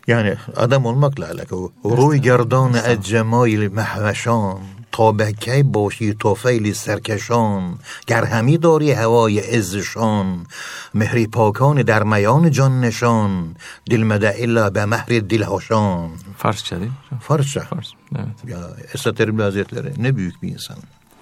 [0.07, 1.71] Yani adam olmakla alakalı.
[1.85, 4.59] Ruy gerdan et cemail mehveşan
[4.92, 10.46] تا به کی باشی توفیلی سرکشان گر همی داری هوای عزشان
[10.94, 13.56] مهری پاکان در میان جان نشان
[13.90, 16.10] دل مده الا به مهر dil hoşan.
[16.36, 17.18] Farsça değil mi?
[17.20, 17.60] Farsça.
[17.60, 18.44] Fars, evet.
[18.46, 18.58] Ya
[18.94, 20.76] Esat Erbil Hazretleri ne büyük bir insan.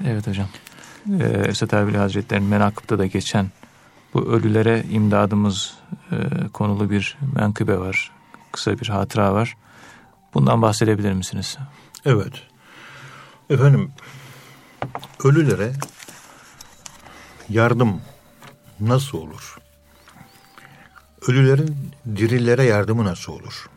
[0.06, 0.46] Evet hocam.
[1.20, 3.50] Ee, Esat Erbil Hazretleri'nin menakıpta da geçen
[4.14, 5.74] bu ölülere imdadımız
[6.12, 6.16] e,
[6.52, 8.10] konulu bir menkıbe var.
[8.52, 9.56] Kısa bir hatıra var.
[10.34, 11.58] Bundan bahsedebilir misiniz?
[12.04, 12.32] Evet.
[13.51, 13.91] Efendim
[15.23, 15.73] ölülere
[17.49, 18.01] yardım
[18.79, 19.57] nasıl olur?
[21.27, 23.69] Ölülerin dirilere yardımı nasıl olur?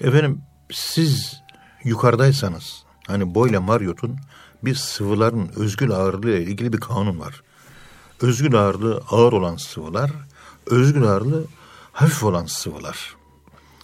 [0.00, 1.40] Efendim siz
[1.84, 4.16] yukarıdaysanız hani Boyle Marriot'un
[4.62, 7.42] bir sıvıların özgül ağırlığı ile ilgili bir kanun var.
[8.20, 10.10] Özgül ağırlığı ağır olan sıvılar,
[10.66, 11.44] özgül ağırlığı
[11.92, 13.16] hafif olan sıvılar.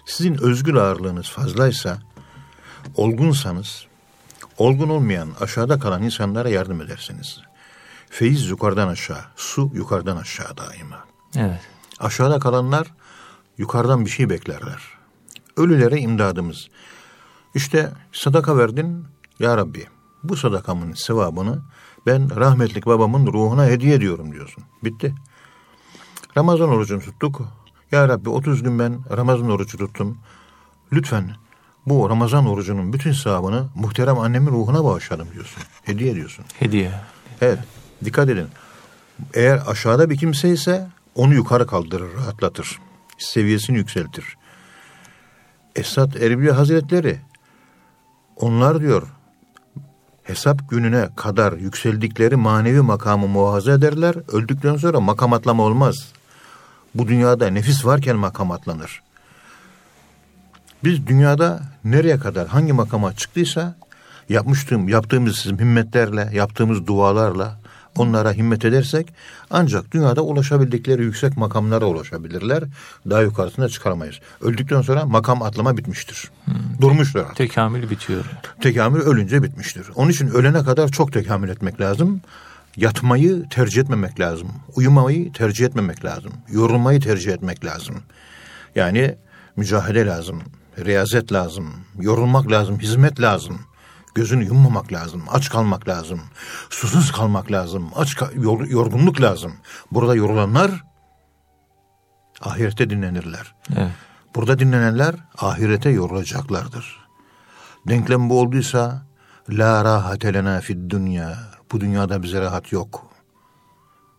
[0.06, 2.07] Sizin özgül ağırlığınız fazlaysa
[2.96, 3.86] olgunsanız,
[4.58, 7.40] olgun olmayan aşağıda kalan insanlara yardım edersiniz.
[8.10, 11.04] Feyiz yukarıdan aşağı, su yukarıdan aşağı daima.
[11.36, 11.60] Evet.
[12.00, 12.86] Aşağıda kalanlar
[13.58, 14.82] yukarıdan bir şey beklerler.
[15.56, 16.68] Ölülere imdadımız.
[17.54, 19.04] İşte sadaka verdin
[19.38, 19.86] ya Rabbi.
[20.22, 21.62] Bu sadakamın sevabını
[22.06, 24.64] ben rahmetlik babamın ruhuna hediye ediyorum diyorsun.
[24.84, 25.14] Bitti.
[26.36, 27.42] Ramazan orucunu tuttuk.
[27.92, 30.18] Ya Rabbi 30 gün ben Ramazan orucu tuttum.
[30.92, 31.30] Lütfen
[31.86, 35.62] bu Ramazan orucunun bütün sevabını muhterem annemin ruhuna bağışladım diyorsun.
[35.82, 36.44] Hediye ediyorsun.
[36.58, 36.92] Hediye.
[37.40, 37.58] Evet.
[38.04, 38.48] Dikkat edin.
[39.34, 42.78] Eğer aşağıda bir kimse ise onu yukarı kaldırır, rahatlatır.
[43.18, 44.36] Seviyesini yükseltir.
[45.76, 47.18] Esat Erbil Hazretleri
[48.36, 49.08] onlar diyor
[50.28, 54.14] hesap gününe kadar yükseldikleri manevi makamı muhafaza ederler.
[54.32, 56.12] Öldükten sonra makam atlama olmaz.
[56.94, 59.02] Bu dünyada nefis varken makam atlanır.
[60.84, 63.76] Biz dünyada nereye kadar hangi makama çıktıysa
[64.28, 67.60] yapmıştım, yaptığımız himmetlerle, yaptığımız dualarla
[67.96, 69.14] onlara himmet edersek
[69.50, 72.64] ancak dünyada ulaşabildikleri yüksek makamlara ulaşabilirler.
[73.10, 74.20] Daha yukarısına çıkaramayız.
[74.40, 76.30] Öldükten sonra makam atlama bitmiştir.
[76.44, 76.54] Hmm.
[76.80, 77.36] Durmuştur artık.
[77.36, 78.24] Tekamül bitiyor.
[78.60, 79.86] Tekamül ölünce bitmiştir.
[79.94, 82.20] Onun için ölene kadar çok tekamül etmek lazım.
[82.76, 84.48] Yatmayı tercih etmemek lazım.
[84.76, 86.32] Uyumayı tercih etmemek lazım.
[86.50, 87.96] Yorulmayı tercih etmek lazım.
[88.74, 89.14] Yani
[89.56, 90.42] mücahede lazım
[90.84, 93.60] riyazet lazım, yorulmak lazım, hizmet lazım.
[94.14, 96.20] Gözünü yummamak lazım, aç kalmak lazım,
[96.70, 98.16] susuz kalmak lazım, aç
[98.68, 99.52] yorgunluk lazım.
[99.92, 100.84] Burada yorulanlar
[102.40, 103.54] ahirette dinlenirler.
[103.76, 103.90] Evet.
[104.34, 107.08] Burada dinlenenler ahirete yorulacaklardır.
[107.88, 109.06] Denklem bu olduysa
[109.50, 111.38] la rahate lena fid dünya.
[111.72, 113.06] Bu dünyada bize rahat yok.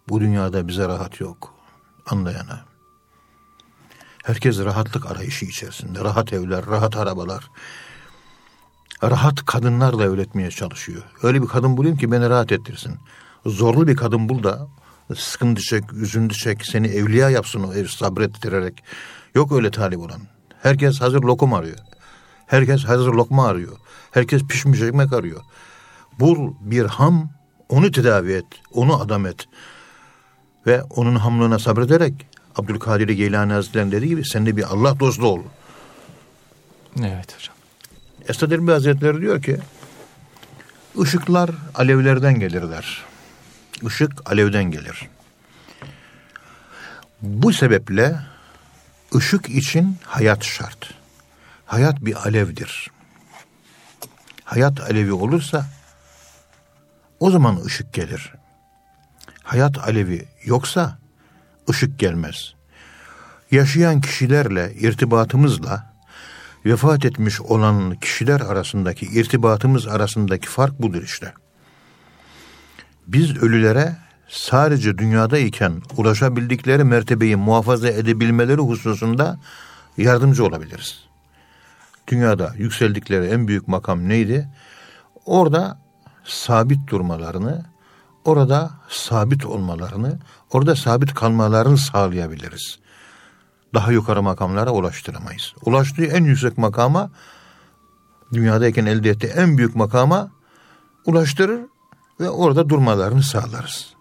[0.10, 1.54] Bu dünyada bize rahat yok.
[2.06, 2.68] Anlayana.
[4.23, 5.99] Herkes rahatlık arayışı içerisinde.
[5.99, 7.49] Rahat evler, rahat arabalar.
[9.03, 11.03] Rahat kadınlarla evletmeye çalışıyor.
[11.23, 12.97] Öyle bir kadın bulayım ki beni rahat ettirsin.
[13.45, 14.67] Zorlu bir kadın bul da
[15.15, 18.84] sıkıntı çek, üzüntü çek, seni evliya yapsın o ev sabrettirerek.
[19.36, 20.21] Yok öyle talip olan.
[20.62, 21.77] Herkes hazır lokum arıyor.
[22.47, 23.77] Herkes hazır lokma arıyor.
[24.12, 25.41] Herkes pişmiş ekmek arıyor.
[26.19, 27.29] Bul bir ham,
[27.69, 29.47] onu tedavi et, onu adam et.
[30.65, 32.27] Ve onun hamlığına sabrederek
[32.60, 35.41] Abdülkadir Geylani Hazretleri'nin dediği gibi sen de bir Allah dostu ol.
[37.00, 37.56] Evet hocam.
[38.28, 39.58] Esad Erbil Hazretleri diyor ki
[41.00, 43.04] ışıklar alevlerden gelirler.
[43.82, 45.08] Işık alevden gelir.
[47.22, 48.19] Bu sebeple
[49.15, 50.93] ışık için hayat şart.
[51.65, 52.91] Hayat bir alevdir.
[54.43, 55.65] Hayat alevi olursa
[57.19, 58.34] O zaman ışık gelir.
[59.43, 60.98] Hayat alevi yoksa
[61.69, 62.53] ışık gelmez.
[63.51, 65.93] Yaşayan kişilerle irtibatımızla
[66.65, 71.34] vefat etmiş olan kişiler arasındaki irtibatımız arasındaki fark budur işte.
[73.08, 73.95] Biz ölülere
[74.27, 79.39] sadece dünyadayken ulaşabildikleri mertebeyi muhafaza edebilmeleri hususunda
[79.97, 81.10] yardımcı olabiliriz.
[82.08, 84.49] Dünyada yükseldikleri en büyük makam neydi?
[85.25, 85.79] Orada
[86.23, 87.65] sabit durmalarını,
[88.25, 90.19] orada sabit olmalarını,
[90.51, 92.79] orada sabit kalmalarını sağlayabiliriz.
[93.73, 95.53] Daha yukarı makamlara ulaştıramayız.
[95.65, 97.10] Ulaştığı en yüksek makama,
[98.34, 100.32] dünyadayken elde ettiği en büyük makama
[101.05, 101.62] ulaştırır
[102.19, 103.93] ve orada durmalarını sağlarız.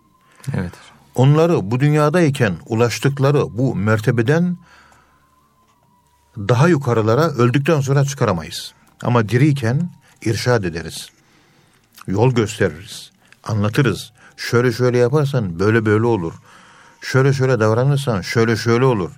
[0.55, 0.73] Evet.
[1.15, 4.59] Onları bu dünyadayken ulaştıkları bu mertebeden
[6.39, 8.73] daha yukarılara öldükten sonra çıkaramayız.
[9.03, 9.91] Ama diriyken
[10.23, 11.09] irşad ederiz.
[12.07, 13.11] Yol gösteririz.
[13.49, 14.13] Anlatırız.
[14.37, 16.35] Şöyle şöyle yaparsan böyle böyle olur.
[17.01, 19.11] Şöyle şöyle davranırsan şöyle şöyle olur.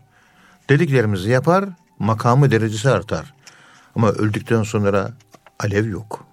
[0.69, 1.65] Dediklerimizi yapar,
[1.99, 3.35] makamı derecesi artar.
[3.97, 5.11] Ama öldükten sonra
[5.59, 6.25] alev yok.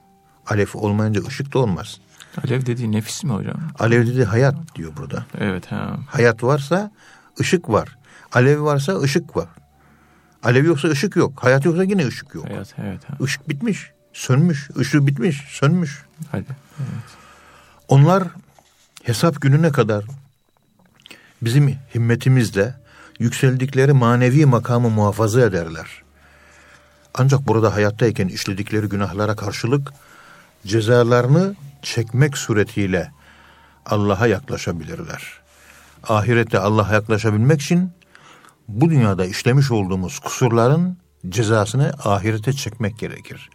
[0.48, 1.98] Alev olmayınca ışık da olmaz.
[2.44, 3.58] Alev dediği nefis mi hocam?
[3.80, 5.26] Alev dediği hayat diyor burada.
[5.40, 5.72] Evet.
[5.72, 5.98] Ha.
[6.08, 6.92] Hayat varsa
[7.40, 7.98] ışık var.
[8.34, 9.48] Alev varsa ışık var.
[10.44, 11.44] Alev yoksa ışık yok.
[11.44, 12.46] Hayat yoksa yine ışık yok.
[12.46, 13.10] Hayat, evet.
[13.10, 13.18] Ha.
[13.26, 14.70] Işık bitmiş, sönmüş.
[14.80, 16.06] Işığı bitmiş, sönmüş.
[16.32, 16.46] Hadi.
[16.80, 17.17] Evet.
[17.88, 18.24] Onlar
[19.04, 20.06] hesap gününe kadar
[21.42, 22.76] bizim himmetimizle
[23.20, 26.04] yükseldikleri manevi makamı muhafaza ederler.
[27.14, 29.94] Ancak burada hayattayken işledikleri günahlara karşılık
[30.66, 33.12] cezalarını çekmek suretiyle
[33.86, 35.24] Allah'a yaklaşabilirler.
[36.04, 37.92] Ahirette Allah'a yaklaşabilmek için
[38.68, 40.98] bu dünyada işlemiş olduğumuz kusurların
[41.30, 43.50] cezasını ahirete çekmek gerekir.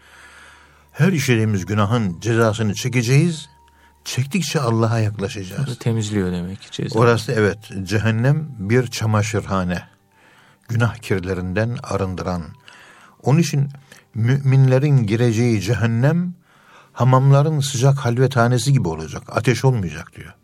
[0.93, 3.49] Her işlediğimiz günahın cezasını çekeceğiz.
[4.05, 5.61] Çektikçe Allah'a yaklaşacağız.
[5.61, 6.99] Orası temizliyor demek ki ceza.
[6.99, 9.83] Orası evet cehennem bir çamaşırhane.
[10.69, 12.43] Günah kirlerinden arındıran.
[13.23, 13.69] Onun için
[14.15, 16.35] müminlerin gireceği cehennem
[16.93, 19.23] hamamların sıcak halvethanesi gibi olacak.
[19.29, 20.35] Ateş olmayacak diyor.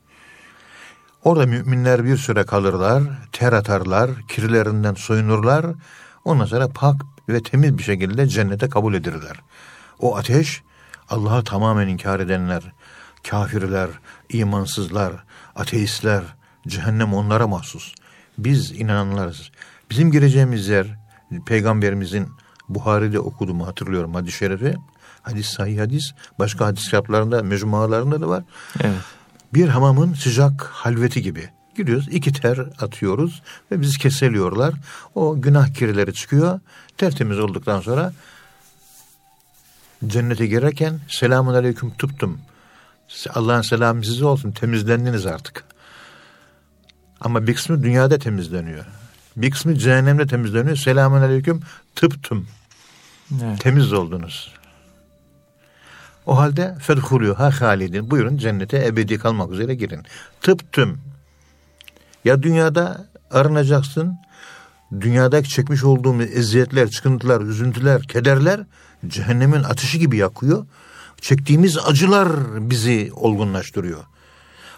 [1.25, 5.67] Orada müminler bir süre kalırlar, ter atarlar, kirlerinden soyunurlar.
[6.25, 9.41] Ondan sonra pak ve temiz bir şekilde cennete kabul edilirler.
[9.99, 10.63] O ateş
[11.11, 12.73] Allah'ı tamamen inkar edenler,
[13.29, 13.91] kafirler,
[14.29, 15.13] imansızlar,
[15.57, 16.25] ateistler,
[16.69, 17.95] cehennem onlara mahsus.
[18.39, 19.51] Biz inananlarız.
[19.91, 20.87] Bizim gireceğimiz yer
[21.47, 22.29] peygamberimizin
[22.69, 24.75] Buhari'de okuduğumu hatırlıyorum hadis-i şerifi.
[25.23, 26.13] Hadis sahih hadis.
[26.39, 28.45] Başka hadis kitaplarında, mecmualarında da var.
[28.81, 29.01] Evet.
[29.55, 31.49] Bir hamamın sıcak halveti gibi.
[31.77, 34.75] Giriyoruz, iki ter atıyoruz ve bizi keseliyorlar.
[35.15, 36.61] O günah kirleri çıkıyor.
[36.97, 38.13] Tertemiz olduktan sonra
[40.07, 42.41] cennete girerken selamun aleyküm tuttum.
[43.35, 45.65] Allah'ın selamı size olsun temizlendiniz artık.
[47.21, 48.85] Ama bir kısmı dünyada temizleniyor.
[49.37, 50.77] Bir kısmı cehennemde temizleniyor.
[50.77, 51.61] Selamun aleyküm
[51.95, 52.47] tıptım.
[53.43, 53.61] Evet.
[53.61, 54.55] Temiz oldunuz.
[56.27, 58.11] O halde fedhulûhâ halidin.
[58.11, 60.03] Buyurun cennete ebedi kalmak üzere girin.
[60.41, 61.01] Tıptım.
[62.25, 64.19] Ya dünyada arınacaksın.
[65.01, 68.61] Dünyadaki çekmiş olduğumuz eziyetler, çıkıntılar, üzüntüler, kederler
[69.07, 70.67] cehennemin ateşi gibi yakıyor.
[71.21, 72.29] Çektiğimiz acılar
[72.71, 74.05] bizi olgunlaştırıyor.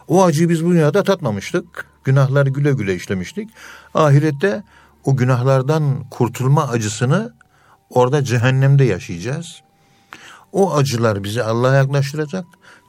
[0.08, 1.86] O acıyı biz bu dünyada tatmamıştık.
[2.04, 3.50] Günahları güle güle işlemiştik.
[3.94, 4.62] Ahirette
[5.04, 7.34] o günahlardan kurtulma acısını
[7.90, 9.62] orada cehennemde yaşayacağız.
[10.52, 12.44] O acılar bizi Allah'a yaklaştıracak,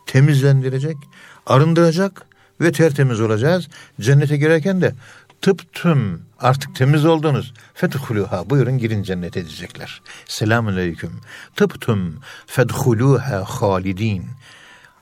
[0.05, 0.97] temizlendirecek,
[1.45, 2.25] arındıracak
[2.61, 3.67] ve tertemiz olacağız.
[4.01, 4.95] Cennete girerken de
[5.41, 7.53] tıp tüm artık temiz oldunuz.
[7.73, 10.01] Fedhuluha buyurun girin cennete diyecekler.
[10.25, 11.21] Selamun aleyküm.
[11.55, 14.25] Tıp tüm fedhuluha halidin.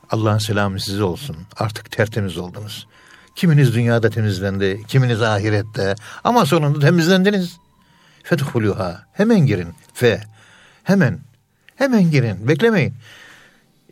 [0.10, 1.38] Allah'ın selamı size olsun.
[1.58, 2.88] Artık tertemiz oldunuz.
[3.36, 7.58] Kiminiz dünyada temizlendi, kiminiz ahirette ama sonunda temizlendiniz.
[8.24, 10.22] Fedhuluha hemen girin ve
[10.84, 11.20] hemen
[11.76, 12.94] hemen girin beklemeyin.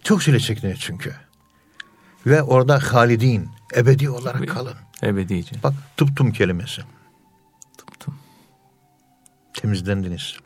[0.03, 1.13] Çok çile çekiniyor çünkü.
[2.25, 4.86] Ve orada halidin ebedi olarak kalın.
[5.03, 5.55] Ebedice.
[5.63, 6.81] Bak tıptum kelimesi.
[7.77, 8.19] Tıptım.
[9.53, 10.37] Temizlendiniz.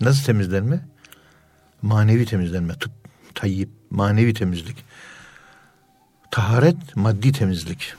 [0.00, 0.80] Nasıl temizlenme?
[1.82, 2.74] Manevi temizlenme.
[2.74, 2.92] Tıp,
[3.34, 4.84] tayyip, manevi temizlik.
[6.30, 7.94] Taharet, maddi temizlik.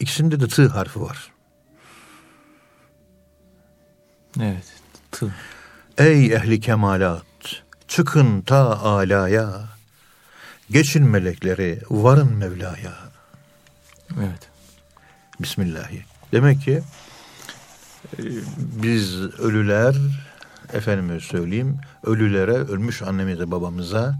[0.00, 1.32] İkisinde de tı harfi var.
[4.40, 4.66] Evet.
[5.12, 5.34] Tı.
[5.98, 7.24] Ey ehli kemalat,
[7.88, 9.68] çıkın ta alaya,
[10.70, 13.07] geçin melekleri, varın Mevla'ya.
[14.16, 14.50] Evet.
[15.40, 16.04] Bismillahi.
[16.32, 16.82] Demek ki
[18.18, 18.22] e,
[18.82, 19.96] biz ölüler,
[20.72, 24.18] efendime söyleyeyim, ölülere, ölmüş annemize, babamıza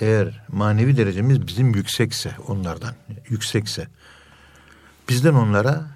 [0.00, 2.94] eğer manevi derecemiz bizim yüksekse onlardan
[3.28, 3.86] yüksekse
[5.08, 5.86] bizden onlara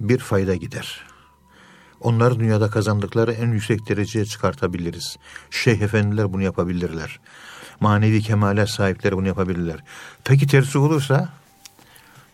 [0.00, 1.06] bir fayda gider.
[2.00, 5.16] Onlar dünyada kazandıkları en yüksek dereceye çıkartabiliriz.
[5.50, 7.20] Şeyh efendiler bunu yapabilirler.
[7.80, 9.84] Manevi kemale sahipleri bunu yapabilirler.
[10.24, 11.28] Peki tersi olursa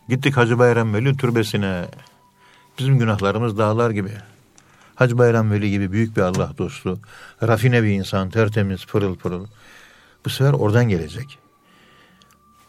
[0.08, 1.84] gittik Hacı Bayram Veli türbesine.
[2.78, 4.12] Bizim günahlarımız dağlar gibi.
[4.94, 6.98] Hacı Bayram Veli gibi büyük bir Allah dostu,
[7.42, 9.46] rafine bir insan, tertemiz, pırıl pırıl.
[10.24, 11.38] Bu sefer oradan gelecek.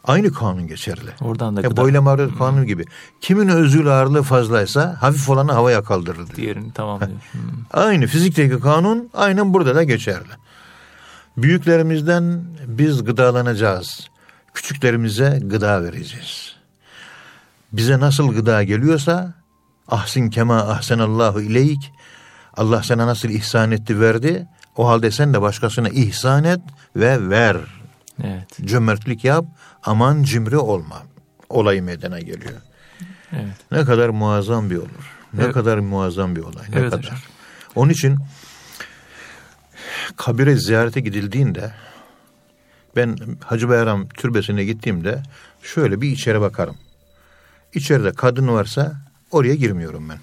[0.04, 1.10] Aynı kanun geçerli.
[1.22, 2.38] Oradan da e, boylama ağırlığı hmm.
[2.38, 2.86] kanunu gibi.
[3.22, 6.28] Kimin özül ağırlığı fazlaysa hafif olanı havaya kaldırır.
[6.28, 6.36] Diyor.
[6.36, 7.12] Diğerini tamamlıyor.
[7.12, 7.42] Hmm.
[7.72, 10.34] Aynı fizikteki kanun aynen burada da geçerli.
[11.38, 14.10] Büyüklerimizden biz gıdalanacağız.
[14.54, 16.53] Küçüklerimize gıda vereceğiz.
[17.74, 19.34] Bize nasıl gıda geliyorsa
[19.88, 21.92] ahsin kema ahsenallahu ileyk
[22.54, 26.62] Allah sana nasıl ihsan etti verdi o halde sen de başkasına ihsan et
[26.96, 27.58] ve ver.
[28.24, 28.58] Evet.
[28.66, 29.46] Cömertlik yap
[29.84, 31.04] aman cimri olma.
[31.50, 32.62] Olayı meydana geliyor.
[33.32, 33.72] Evet.
[33.72, 35.14] Ne kadar muazzam bir olur.
[35.34, 35.54] Ne evet.
[35.54, 36.64] kadar muazzam bir olay.
[36.70, 37.04] Ne evet kadar.
[37.04, 37.18] Hocam.
[37.76, 38.18] Onun için
[40.18, 41.72] kabire ziyarete gidildiğinde
[42.96, 45.24] ben Hacı Bayram türbesine gittiğimde
[45.64, 46.76] şöyle bir içeri bakarım.
[47.74, 48.96] İçeride kadın varsa
[49.32, 50.20] oraya girmiyorum ben.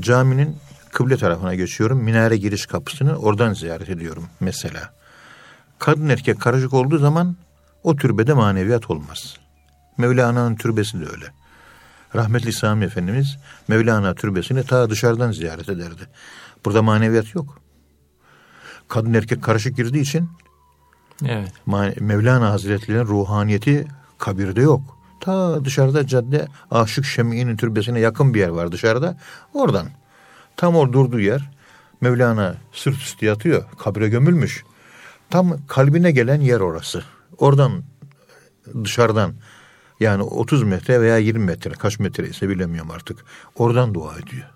[0.00, 0.56] Caminin
[0.92, 1.98] kıble tarafına geçiyorum.
[1.98, 4.94] Minare giriş kapısını oradan ziyaret ediyorum mesela.
[5.78, 7.36] Kadın erkek karışık olduğu zaman
[7.82, 9.36] o türbede maneviyat olmaz.
[9.98, 11.26] Mevlana'nın türbesi de öyle.
[12.14, 13.36] Rahmetli Sami Efendimiz
[13.68, 16.02] Mevlana türbesini ta dışarıdan ziyaret ederdi.
[16.64, 17.60] Burada maneviyat yok.
[18.88, 20.30] Kadın erkek karışık girdiği için
[21.26, 21.52] evet.
[22.00, 23.88] Mevlana Hazretleri'nin ruhaniyeti
[24.18, 24.99] kabirde yok.
[25.20, 29.16] Ta dışarıda cadde Aşık Şemi'nin türbesine yakın bir yer var dışarıda.
[29.54, 29.86] Oradan
[30.56, 31.50] tam o durduğu yer
[32.00, 33.64] Mevlana sırt üstü yatıyor.
[33.78, 34.64] Kabre gömülmüş.
[35.30, 37.04] Tam kalbine gelen yer orası.
[37.38, 37.82] Oradan
[38.84, 39.34] dışarıdan
[40.00, 43.24] yani 30 metre veya 20 metre kaç metre ise bilemiyorum artık.
[43.54, 44.50] Oradan dua ediyor.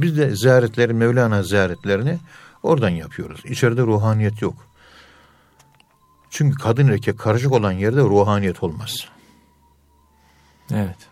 [0.00, 2.18] Biz de ziyaretleri Mevlana ziyaretlerini
[2.62, 3.40] oradan yapıyoruz.
[3.44, 4.54] İçeride ruhaniyet yok.
[6.30, 9.08] Çünkü kadın erkek karışık olan yerde ruhaniyet olmaz.
[10.72, 11.08] Evet.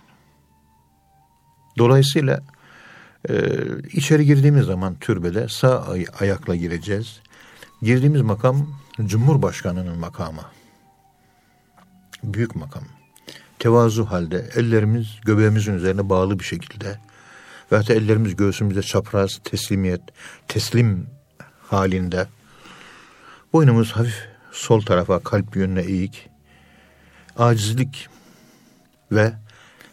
[1.79, 2.41] Dolayısıyla
[3.29, 3.35] e,
[3.93, 7.21] içeri girdiğimiz zaman türbede sağ ay- ayakla gireceğiz.
[7.83, 10.43] Girdiğimiz makam Cumhurbaşkanı'nın makamı.
[12.25, 12.83] Büyük makam.
[13.59, 16.99] Tevazu halde ellerimiz göbeğimizin üzerine bağlı bir şekilde
[17.73, 20.01] ve hatta ellerimiz göğsümüzde çapraz teslimiyet,
[20.49, 21.11] teslim
[21.69, 22.27] halinde.
[23.53, 26.29] Boynumuz hafif sol tarafa kalp yönüne eğik.
[27.39, 28.09] Acizlik
[29.13, 29.33] ve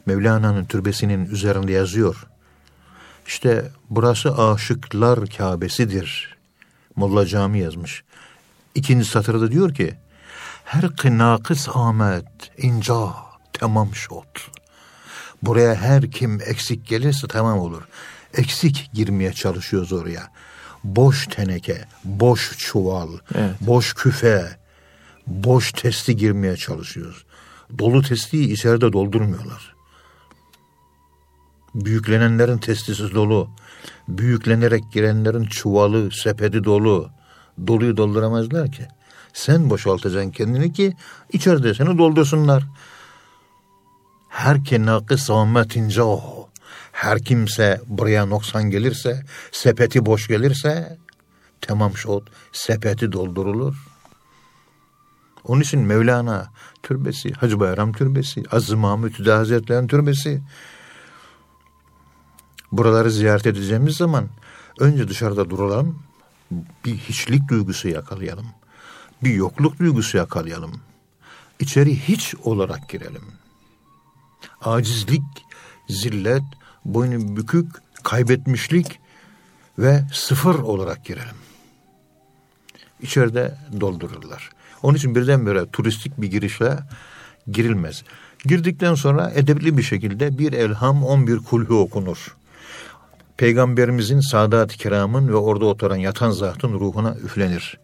[0.05, 2.27] Mevlana'nın türbesinin üzerinde yazıyor.
[3.27, 6.37] İşte burası aşıklar Kabe'sidir.
[6.95, 8.03] Molla Cami yazmış.
[8.75, 9.95] İkinci satırda diyor ki
[10.65, 12.25] her kınakıs Ahmet
[12.57, 12.95] inca
[13.53, 14.51] tamam şot.
[15.43, 17.81] Buraya her kim eksik gelirse tamam olur.
[18.33, 20.31] Eksik girmeye çalışıyoruz oraya.
[20.83, 23.55] Boş teneke, boş çuval, evet.
[23.61, 24.57] boş küfe,
[25.27, 27.25] boş testi girmeye çalışıyoruz.
[27.79, 29.74] Dolu testiyi içeride doldurmuyorlar.
[31.75, 33.49] Büyüklenenlerin testisi dolu.
[34.07, 37.09] Büyüklenerek girenlerin çuvalı, sepeti dolu.
[37.67, 38.87] Doluyu dolduramazlar ki.
[39.33, 40.93] Sen boşaltacaksın kendini ki
[41.33, 42.63] içeride seni doldursunlar.
[44.29, 46.49] Her kenakı sağmetince o.
[46.91, 50.97] Her kimse buraya noksan gelirse, sepeti boş gelirse,
[51.61, 53.75] tamam şot, sepeti doldurulur.
[55.43, 56.47] Onun için Mevlana
[56.83, 60.41] türbesi, Hacı Bayram türbesi, Aziz Mahmud Hüda Hazretleri'nin türbesi.
[62.71, 64.29] Buraları ziyaret edeceğimiz zaman
[64.79, 65.99] önce dışarıda duralım,
[66.85, 68.45] bir hiçlik duygusu yakalayalım.
[69.23, 70.81] Bir yokluk duygusu yakalayalım.
[71.59, 73.23] İçeri hiç olarak girelim.
[74.61, 75.23] Acizlik,
[75.89, 76.43] zillet,
[76.85, 77.71] boynu bükük,
[78.03, 78.99] kaybetmişlik
[79.79, 81.35] ve sıfır olarak girelim.
[83.01, 84.49] İçeride doldururlar.
[84.83, 86.79] Onun için birdenbire turistik bir girişle
[87.47, 88.03] girilmez.
[88.45, 92.35] Girdikten sonra edepli bir şekilde bir elham, on bir kulhu okunur.
[93.37, 97.79] Peygamberimizin Sadat-ı Kiram'ın ve orada oturan yatan zatın ruhuna üflenir.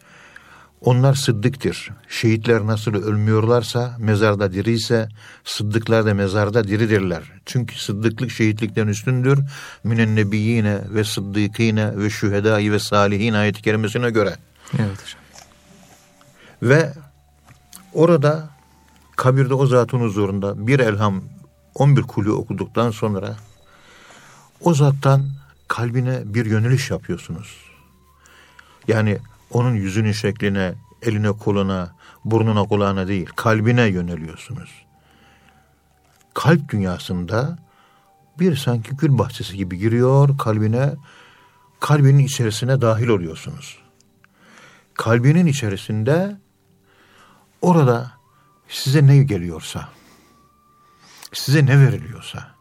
[0.81, 1.89] Onlar sıddıktır.
[2.09, 5.09] Şehitler nasıl ölmüyorlarsa, mezarda diriyse,
[5.43, 7.23] sıddıklar da mezarda diridirler.
[7.45, 9.39] Çünkü sıddıklık şehitlikten üstündür.
[9.83, 14.35] Minen nebiyyine ve sıddıkine ve şühedai ve salihin ayet-i kerimesine göre.
[14.79, 15.21] Evet hocam.
[16.63, 16.93] Ve
[17.93, 18.49] orada
[19.15, 21.23] kabirde o zatın huzurunda bir elham
[21.75, 23.35] 11 kulü okuduktan sonra
[24.61, 25.40] o zattan
[25.71, 27.57] kalbine bir yöneliş yapıyorsunuz.
[28.87, 29.17] Yani
[29.51, 31.95] onun yüzünün şekline eline koluna,
[32.25, 34.69] burnuna kulağına değil, kalbine yöneliyorsunuz.
[36.33, 37.59] Kalp dünyasında
[38.39, 40.93] bir sanki gül bahçesi gibi giriyor kalbine,
[41.79, 43.77] kalbinin içerisine dahil oluyorsunuz.
[44.93, 46.37] Kalbinin içerisinde
[47.61, 48.11] orada
[48.67, 49.89] size ne geliyorsa,
[51.33, 52.51] size ne veriliyorsa,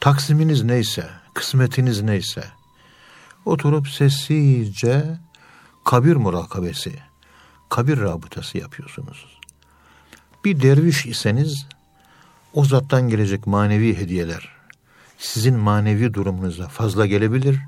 [0.00, 2.44] taksiminiz neyse, kısmetiniz neyse,
[3.44, 5.18] oturup sessizce
[5.84, 6.92] kabir murakabesi,
[7.68, 9.26] kabir rabıtası yapıyorsunuz.
[10.44, 11.66] Bir derviş iseniz
[12.54, 14.56] o zattan gelecek manevi hediyeler
[15.18, 17.60] sizin manevi durumunuza fazla gelebilir,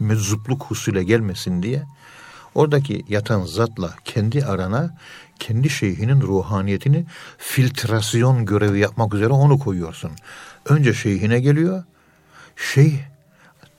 [0.00, 1.82] meczupluk husule gelmesin diye
[2.54, 4.96] oradaki yatan zatla kendi arana
[5.38, 7.06] kendi şeyhinin ruhaniyetini
[7.38, 10.10] filtrasyon görevi yapmak üzere onu koyuyorsun.
[10.68, 11.84] Önce şeyhine geliyor.
[12.58, 12.98] Şeyh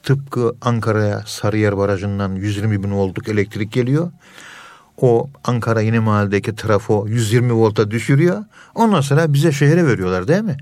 [0.04, 4.12] tıpkı Ankara'ya Sarıyer Barajı'ndan 120 bin voltluk elektrik geliyor.
[4.98, 8.46] O Ankara Yeni Mahalle'deki trafo 120 volta düşürüyor.
[8.76, 10.58] Ondan sonra bize şehre veriyorlar değil mi?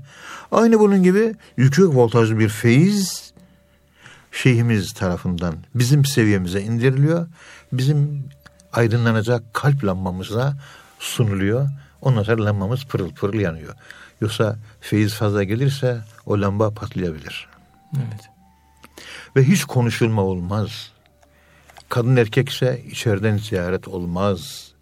[0.52, 3.32] Aynı bunun gibi yüksek voltajlı bir feyiz
[4.32, 7.26] şeyhimiz tarafından bizim seviyemize indiriliyor.
[7.72, 8.24] Bizim
[8.72, 10.56] aydınlanacak kalp lambamıza
[10.98, 11.68] sunuluyor.
[12.02, 13.74] Ondan sonra lambamız pırıl pırıl yanıyor.
[14.20, 17.57] Yoksa feyiz fazla gelirse o lamba patlayabilir.
[17.96, 18.30] Evet.
[19.36, 20.92] Ve hiç konuşulma olmaz.
[21.88, 24.72] Kadın erkekse içeriden ziyaret olmaz.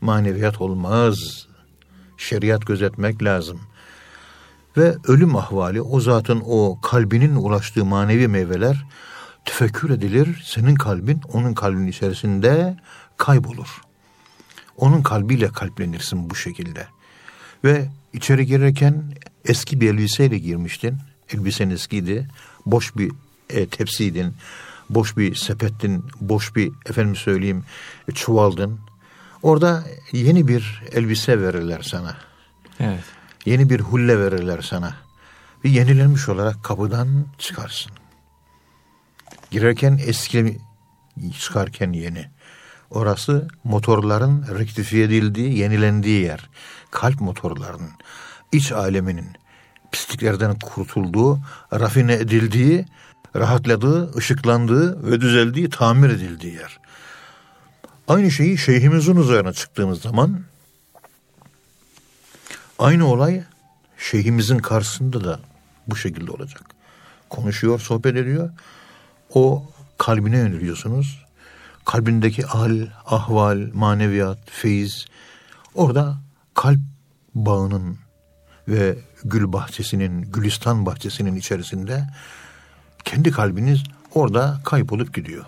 [0.00, 1.46] Maneviyat olmaz.
[2.16, 3.60] Şeriat gözetmek lazım.
[4.76, 8.86] Ve ölüm ahvali o zatın o kalbinin ulaştığı manevi meyveler
[9.44, 10.42] tefekkür edilir.
[10.44, 12.76] Senin kalbin onun kalbinin içerisinde
[13.16, 13.80] kaybolur.
[14.76, 16.86] Onun kalbiyle kalplenirsin bu şekilde.
[17.64, 19.12] Ve içeri girerken
[19.44, 20.98] eski bir elbiseyle girmiştin.
[21.32, 22.28] Elbisen eskiydi.
[22.66, 23.12] Boş bir
[23.50, 24.34] e, tepsiydin.
[24.90, 26.04] Boş bir sepettin.
[26.20, 27.64] Boş bir efendim söyleyeyim
[28.08, 28.80] e, çuvaldın.
[29.42, 32.16] Orada yeni bir elbise verirler sana.
[32.80, 33.04] Evet.
[33.44, 34.94] Yeni bir hulle verirler sana.
[35.64, 37.92] Ve yenilenmiş olarak kapıdan çıkarsın.
[39.50, 40.58] Girerken eski,
[41.38, 42.30] çıkarken yeni.
[42.90, 46.48] Orası motorların rektifiye edildiği, yenilendiği yer.
[46.90, 47.90] Kalp motorlarının,
[48.52, 49.37] iç aleminin
[49.92, 51.40] pisliklerden kurtulduğu,
[51.72, 52.86] rafine edildiği,
[53.36, 56.78] rahatladığı, ışıklandığı ve düzeldiği, tamir edildiği yer.
[58.08, 60.40] Aynı şeyi şeyhimizin üzerine çıktığımız zaman
[62.78, 63.44] aynı olay
[63.98, 65.40] şeyhimizin karşısında da
[65.86, 66.62] bu şekilde olacak.
[67.30, 68.50] Konuşuyor, sohbet ediyor.
[69.34, 69.64] O
[69.98, 71.24] kalbine yöneliyorsunuz.
[71.84, 75.06] Kalbindeki hal, ahval, maneviyat, feyiz.
[75.74, 76.16] Orada
[76.54, 76.80] kalp
[77.34, 77.98] bağının
[78.68, 82.04] ve gül bahçesinin, gülistan bahçesinin içerisinde
[83.04, 85.44] kendi kalbiniz orada kaybolup gidiyor.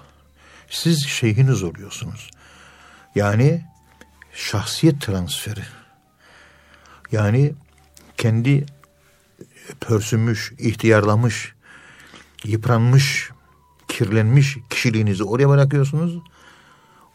[0.71, 2.31] Siz şeyhiniz oluyorsunuz.
[3.15, 3.65] Yani
[4.33, 5.65] şahsiyet transferi.
[7.13, 7.53] Yani
[8.17, 8.67] kendi
[9.81, 11.55] pörsünmüş, ihtiyarlamış,
[12.45, 13.31] yıpranmış,
[13.89, 16.19] kirlenmiş kişiliğinizi oraya bırakıyorsunuz.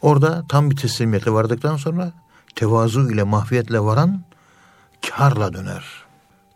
[0.01, 2.13] Orada tam bir teslimiyetle vardıktan sonra
[2.55, 4.23] tevazu ile mahfiyetle varan
[5.09, 6.04] karla döner.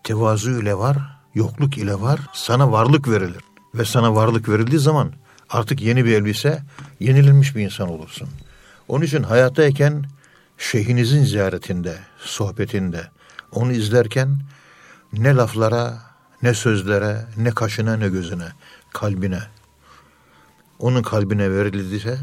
[0.09, 0.97] Tevazu ile var,
[1.35, 3.43] yokluk ile var, sana varlık verilir.
[3.75, 5.11] Ve sana varlık verildiği zaman
[5.49, 6.63] artık yeni bir elbise,
[6.99, 8.29] yenilenmiş bir insan olursun.
[8.87, 10.05] Onun için hayattayken
[10.57, 13.07] şeyhinizin ziyaretinde, sohbetinde,
[13.51, 14.39] onu izlerken
[15.13, 15.97] ne laflara,
[16.43, 18.47] ne sözlere, ne kaşına, ne gözüne,
[18.93, 19.41] kalbine.
[20.79, 22.17] Onun kalbine verildiyse,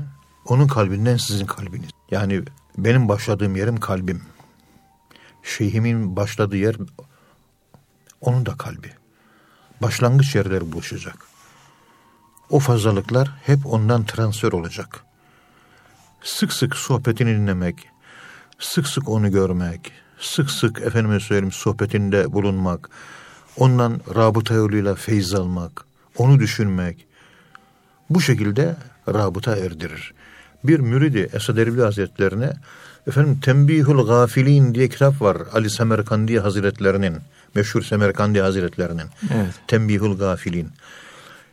[0.47, 1.91] onun kalbinden sizin kalbiniz.
[2.11, 2.43] Yani
[2.79, 4.23] benim başladığım yerim kalbim.
[5.43, 6.77] Şeyhimin başladığı yer
[8.27, 8.93] onun da kalbi.
[9.83, 11.17] Başlangıç yerleri buluşacak.
[12.51, 15.05] O fazlalıklar hep ondan transfer olacak.
[16.23, 17.89] Sık sık sohbetini dinlemek,
[18.59, 22.91] sık sık onu görmek, sık sık efendime söyleyeyim sohbetinde bulunmak,
[23.57, 25.85] ondan rabıta yoluyla feyiz almak,
[26.17, 27.07] onu düşünmek,
[28.11, 28.77] bu şekilde
[29.09, 30.15] rabıta erdirir.
[30.65, 32.53] Bir müridi Esad Erbil Hazretlerine
[33.09, 37.17] efendim Tembihul Gafilin diye kitap var Ali Semerkandi Hazretlerinin
[37.55, 39.55] meşhur Semerkandi Hazretlerinin evet.
[39.67, 40.69] Tembihul Gafilin.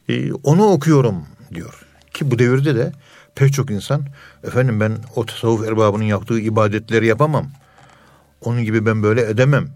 [0.10, 1.86] Ee, onu okuyorum diyor.
[2.14, 2.92] Ki bu devirde de
[3.36, 4.06] pek çok insan
[4.44, 7.48] efendim ben o tasavvuf erbabının yaptığı ibadetleri yapamam.
[8.42, 9.68] Onun gibi ben böyle edemem.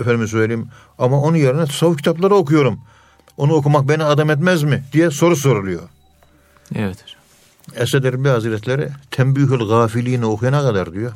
[0.00, 2.80] Efendim söyleyeyim ama onun yerine tasavvuf kitapları okuyorum.
[3.36, 5.82] Onu okumak beni adam etmez mi diye soru soruluyor.
[6.74, 7.19] Evet hocam.
[7.74, 11.12] Esed Erbil Hazretleri Tembihül Gafiliğini okuyana kadar diyor.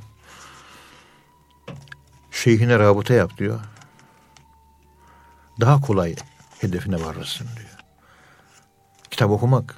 [2.30, 3.60] Şeyhine rabıta yap diyor.
[5.60, 6.14] Daha kolay
[6.58, 7.78] hedefine varırsın diyor.
[9.10, 9.76] Kitap okumak,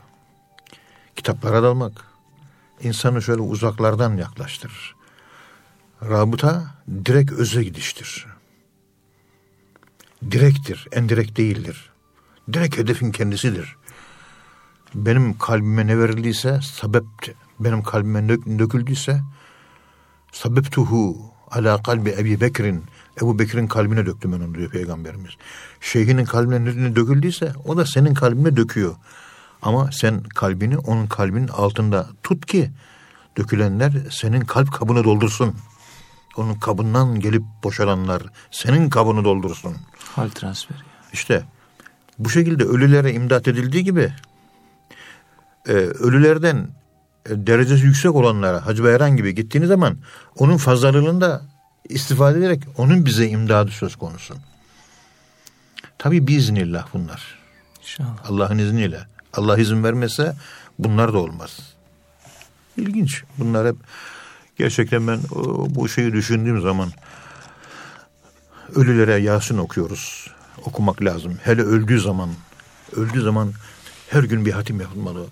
[1.17, 2.05] kitaplara dalmak
[2.81, 4.97] insanı şöyle uzaklardan yaklaştırır.
[6.03, 6.64] Rabıta
[7.05, 8.27] direkt öze gidiştir.
[10.31, 11.91] Direktir, endirekt değildir.
[12.53, 13.76] Direkt hedefin kendisidir.
[14.95, 17.05] Benim kalbime ne verildiyse sebep
[17.61, 18.28] benim kalbime
[18.59, 19.20] döküldüyse
[20.32, 22.84] sebeptuhu ala kalbi Ebi Bekir'in
[23.22, 25.30] Ebu Bekir'in kalbine döktüm ben onu diyor Peygamberimiz.
[25.80, 28.95] Şeyhinin kalbine ne döküldüyse o da senin kalbine döküyor.
[29.62, 32.70] Ama sen kalbini onun kalbinin altında tut ki
[33.37, 35.55] dökülenler senin kalp kabını doldursun.
[36.37, 39.76] Onun kabından gelip boşalanlar senin kabını doldursun.
[40.14, 40.78] Hal transferi.
[41.12, 41.45] İşte
[42.18, 44.12] bu şekilde ölülere imdat edildiği gibi
[45.69, 46.69] e, ölülerden
[47.27, 49.97] e, derecesi yüksek olanlara Hacı Bayram gibi gittiğiniz zaman
[50.39, 51.43] onun fazlalığında
[51.89, 54.35] istifade ederek onun bize imdadı söz konusu.
[55.99, 57.39] Tabi biiznillah bunlar.
[57.81, 58.31] İnşallah.
[58.31, 59.01] Allah'ın izniyle.
[59.33, 60.35] Allah izin vermese
[60.79, 61.59] bunlar da olmaz.
[62.77, 63.25] İlginç.
[63.39, 63.77] Bunlar hep
[64.57, 65.21] gerçekten ben
[65.69, 66.91] bu şeyi düşündüğüm zaman
[68.75, 70.31] ölülere Yasin okuyoruz.
[70.64, 71.39] Okumak lazım.
[71.43, 72.31] Hele öldüğü zaman
[72.97, 73.53] öldüğü zaman
[74.11, 75.27] her gün bir hatim yapılmalı.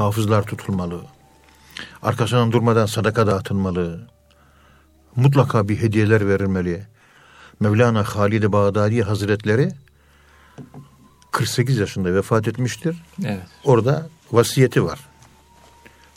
[0.00, 1.00] Hafızlar tutulmalı.
[2.02, 4.00] Arkasından durmadan sadaka dağıtılmalı.
[5.16, 6.86] Mutlaka bir hediyeler verilmeli.
[7.60, 9.72] Mevlana Halid-i Bağdadi Hazretleri
[11.30, 12.96] 48 yaşında vefat etmiştir.
[13.24, 13.46] Evet.
[13.64, 14.98] Orada vasiyeti var.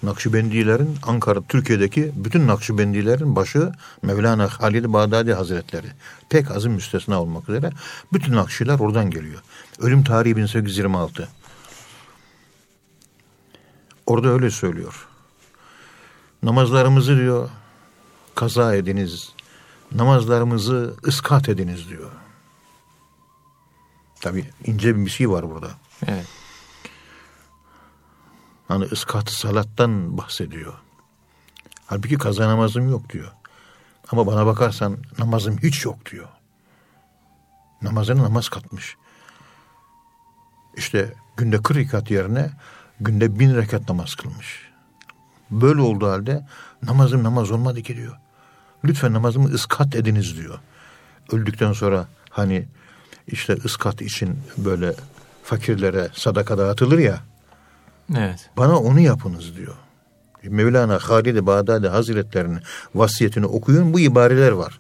[0.03, 3.71] Nakşibendilerin Ankara, Türkiye'deki bütün Nakşibendilerin başı
[4.01, 5.87] Mevlana Halid Bağdadi Hazretleri.
[6.29, 7.71] Pek azim müstesna olmak üzere
[8.13, 9.41] bütün Nakşiler oradan geliyor.
[9.79, 11.29] Ölüm tarihi 1826.
[14.05, 15.07] Orada öyle söylüyor.
[16.43, 17.49] Namazlarımızı diyor
[18.35, 19.33] kaza ediniz.
[19.91, 22.11] Namazlarımızı ıskat ediniz diyor.
[24.21, 25.71] Tabi ince bir şey var burada.
[26.07, 26.27] Evet.
[28.67, 30.73] Hani ıskat salattan bahsediyor.
[31.85, 33.31] Halbuki kaza namazım yok diyor.
[34.11, 36.27] Ama bana bakarsan namazım hiç yok diyor.
[37.81, 38.95] Namazını namaz katmış.
[40.75, 42.51] İşte günde 40 rekat yerine
[43.03, 44.71] günde bin rekat namaz kılmış.
[45.51, 46.45] Böyle olduğu halde
[46.83, 48.17] namazım namaz olmadı ki diyor.
[48.85, 50.59] Lütfen namazımı ıskat ediniz diyor.
[51.31, 52.65] Öldükten sonra hani
[53.27, 54.93] işte ıskat için böyle
[55.43, 57.19] fakirlere sadaka dağıtılır ya.
[58.17, 58.49] Evet.
[58.57, 59.75] Bana onu yapınız diyor.
[60.43, 62.59] Mevlana Halid-i Bağdadi Hazretlerinin
[62.95, 64.79] vasiyetini okuyun bu ibareler var.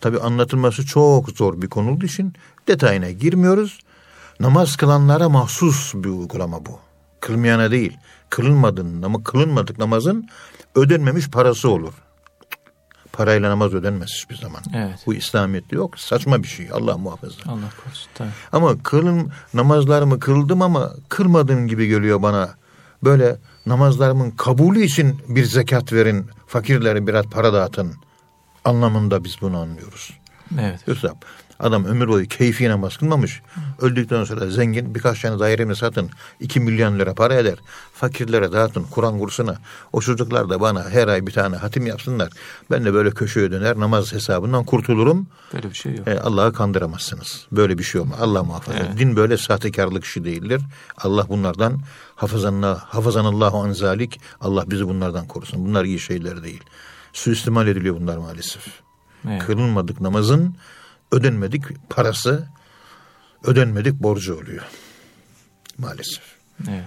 [0.00, 2.32] Tabi anlatılması çok zor bir konu için
[2.68, 3.78] detayına girmiyoruz.
[4.40, 6.78] Namaz kılanlara mahsus bir uygulama bu.
[7.20, 7.96] Kılmayana değil.
[8.30, 10.28] Kılınmadığın ama kılınmadık namazın
[10.74, 11.92] ödenmemiş parası olur.
[13.12, 14.62] Parayla namaz ödenmez hiçbir zaman.
[14.74, 14.98] Evet.
[15.06, 15.98] Bu İslamiyet'te yok.
[15.98, 16.68] Saçma bir şey.
[16.72, 17.42] Allah muhafaza.
[17.46, 18.10] Allah korusun.
[18.14, 18.28] Tabii.
[18.52, 22.54] Ama kılın namazlarımı kıldım ama kılmadığım gibi geliyor bana.
[23.04, 23.36] Böyle
[23.66, 27.94] namazlarımın kabulü için bir zekat verin, fakirlere biraz para dağıtın
[28.64, 30.12] anlamında biz bunu anlıyoruz.
[30.60, 30.80] Evet.
[30.86, 31.14] Yoksa
[31.60, 33.42] Adam ömür boyu keyfi namaz kılmamış.
[33.80, 36.10] Öldükten sonra zengin birkaç tane dairemi satın.
[36.40, 37.58] 2 milyon lira para eder.
[37.92, 39.56] Fakirlere dağıtın Kur'an kursuna.
[39.92, 42.32] O çocuklar da bana her ay bir tane hatim yapsınlar.
[42.70, 45.26] Ben de böyle köşeye döner namaz hesabından kurtulurum.
[45.54, 46.08] Böyle bir şey yok.
[46.08, 47.46] E, Allah'ı kandıramazsınız.
[47.52, 48.18] Böyle bir şey olmaz.
[48.20, 48.78] Allah muhafaza.
[48.78, 48.98] Evet.
[48.98, 50.62] Din böyle sahtekarlık işi değildir.
[50.96, 51.80] Allah bunlardan
[52.16, 54.20] hafızanallah, hafızanallahu anzalik.
[54.40, 55.66] Allah bizi bunlardan korusun.
[55.66, 56.62] Bunlar iyi şeyler değil.
[57.12, 58.66] Suistimal ediliyor bunlar maalesef.
[59.28, 59.46] Evet.
[59.46, 60.54] Kırılmadık namazın
[61.12, 62.48] ödenmedik parası,
[63.44, 64.64] ödenmedik borcu oluyor.
[65.78, 66.22] Maalesef.
[66.68, 66.84] Evet.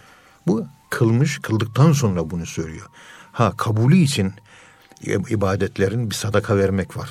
[0.47, 2.87] Bu kılmış, kıldıktan sonra bunu söylüyor.
[3.31, 4.33] Ha kabulü için
[5.29, 7.09] ibadetlerin bir sadaka vermek var.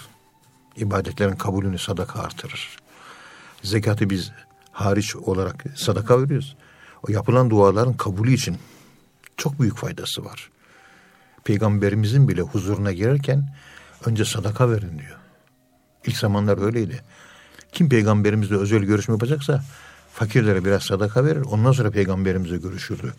[0.77, 2.77] İbadetlerin kabulünü sadaka artırır.
[3.63, 4.33] Zekatı biz
[4.73, 6.57] hariç olarak sadaka veriyoruz.
[7.09, 8.59] O yapılan duaların kabulü için
[9.37, 10.51] çok büyük faydası var.
[11.45, 13.57] Peygamberimizin bile huzuruna girerken
[14.07, 15.20] önce sadaka verin diyor.
[16.07, 17.03] İlk zamanlar öyleydi.
[17.73, 19.65] Kim peygamberimizle özel görüşme yapacaksa
[20.13, 21.43] fakirlere biraz sadaka verir.
[21.43, 23.15] Ondan sonra peygamberimizle görüşürdü.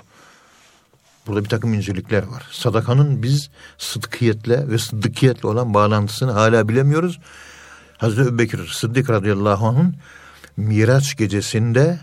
[1.27, 2.43] Burada bir takım incelikler var.
[2.51, 7.19] Sadakanın biz sıdkiyetle ve sıddıkiyetle olan bağlantısını hala bilemiyoruz.
[7.97, 9.95] Hazreti Ebubekir Sıddık radıyallahu anh'ın
[10.57, 11.99] Miraç gecesinde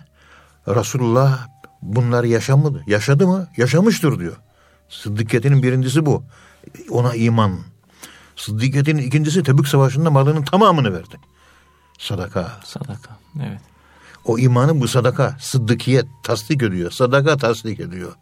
[0.68, 1.49] Resulullah
[1.83, 2.83] bunlar yaşamadı.
[2.87, 3.49] Yaşadı mı?
[3.57, 4.37] Yaşamıştır diyor.
[4.89, 6.24] Sıddıkiyetinin birincisi bu.
[6.91, 7.59] Ona iman.
[8.39, 11.16] Sıddıkiyet'in ikincisi Tebük Savaşı'nda malının tamamını verdi.
[11.99, 12.61] Sadaka.
[12.64, 13.18] Sadaka.
[13.43, 13.61] Evet.
[14.24, 15.36] O imanı bu sadaka.
[15.41, 16.91] Sıddıkiyet tasdik ediyor.
[16.91, 18.12] Sadaka tasdik ediyor.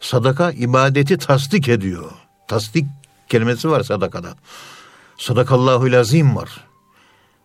[0.00, 2.10] Sadaka ibadeti tasdik ediyor.
[2.48, 2.86] Tasdik
[3.28, 4.34] kelimesi var sadakada.
[5.18, 6.64] Sadakallahu lazim var.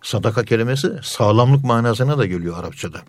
[0.02, 3.02] Sadaka kelimesi sağlamlık manasına da geliyor Arapçada.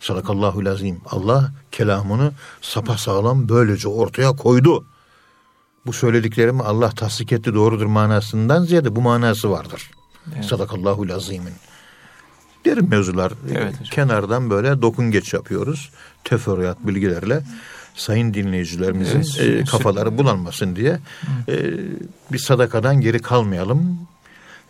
[0.00, 1.00] Sadakallahu lazim.
[1.10, 4.84] Allah kelamını sapa sağlam böylece ortaya koydu.
[5.88, 9.90] Bu söylediklerimi Allah tasdik etti doğrudur manasından ziyade bu manası vardır.
[10.34, 10.44] Evet.
[10.44, 11.52] Sadakallahu azimin.
[12.64, 13.32] Derin mevzular.
[13.56, 15.90] Evet, Kenardan böyle dokun geç yapıyoruz.
[16.24, 17.42] Teferruat bilgilerle
[17.94, 20.98] sayın dinleyicilerimizin evet, e, kafaları bulanmasın diye
[21.48, 21.56] e,
[22.32, 23.98] bir sadakadan geri kalmayalım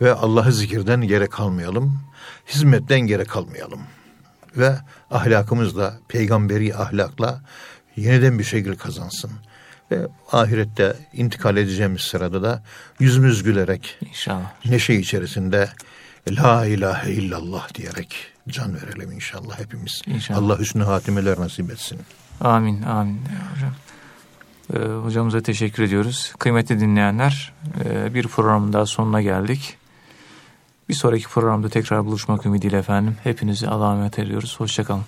[0.00, 2.00] ve Allah'ı zikirden geri kalmayalım.
[2.48, 3.80] Hizmetten geri kalmayalım.
[4.56, 4.76] Ve
[5.10, 7.42] ahlakımızla, peygamberi ahlakla
[7.96, 9.30] yeniden bir şekil kazansın.
[9.90, 12.62] Ve ahirette intikal edeceğimiz sırada da
[13.00, 14.52] yüzümüz gülerek inşallah.
[14.64, 15.68] neşe içerisinde
[16.28, 18.16] La ilahe illallah diyerek
[18.48, 20.02] can verelim inşallah hepimiz.
[20.06, 20.38] İnşallah.
[20.38, 22.00] Allah hüsnü hatimeler nasip etsin.
[22.40, 23.20] Amin, amin
[23.54, 23.72] hocam.
[24.74, 26.32] Ee, hocamıza teşekkür ediyoruz.
[26.38, 27.52] Kıymetli dinleyenler,
[27.84, 29.76] e, bir programın daha sonuna geldik.
[30.88, 33.16] Bir sonraki programda tekrar buluşmak ümidiyle efendim.
[33.24, 34.60] Hepinizi Allah'a emanet ediyoruz.
[34.60, 35.04] Hoşçakalın.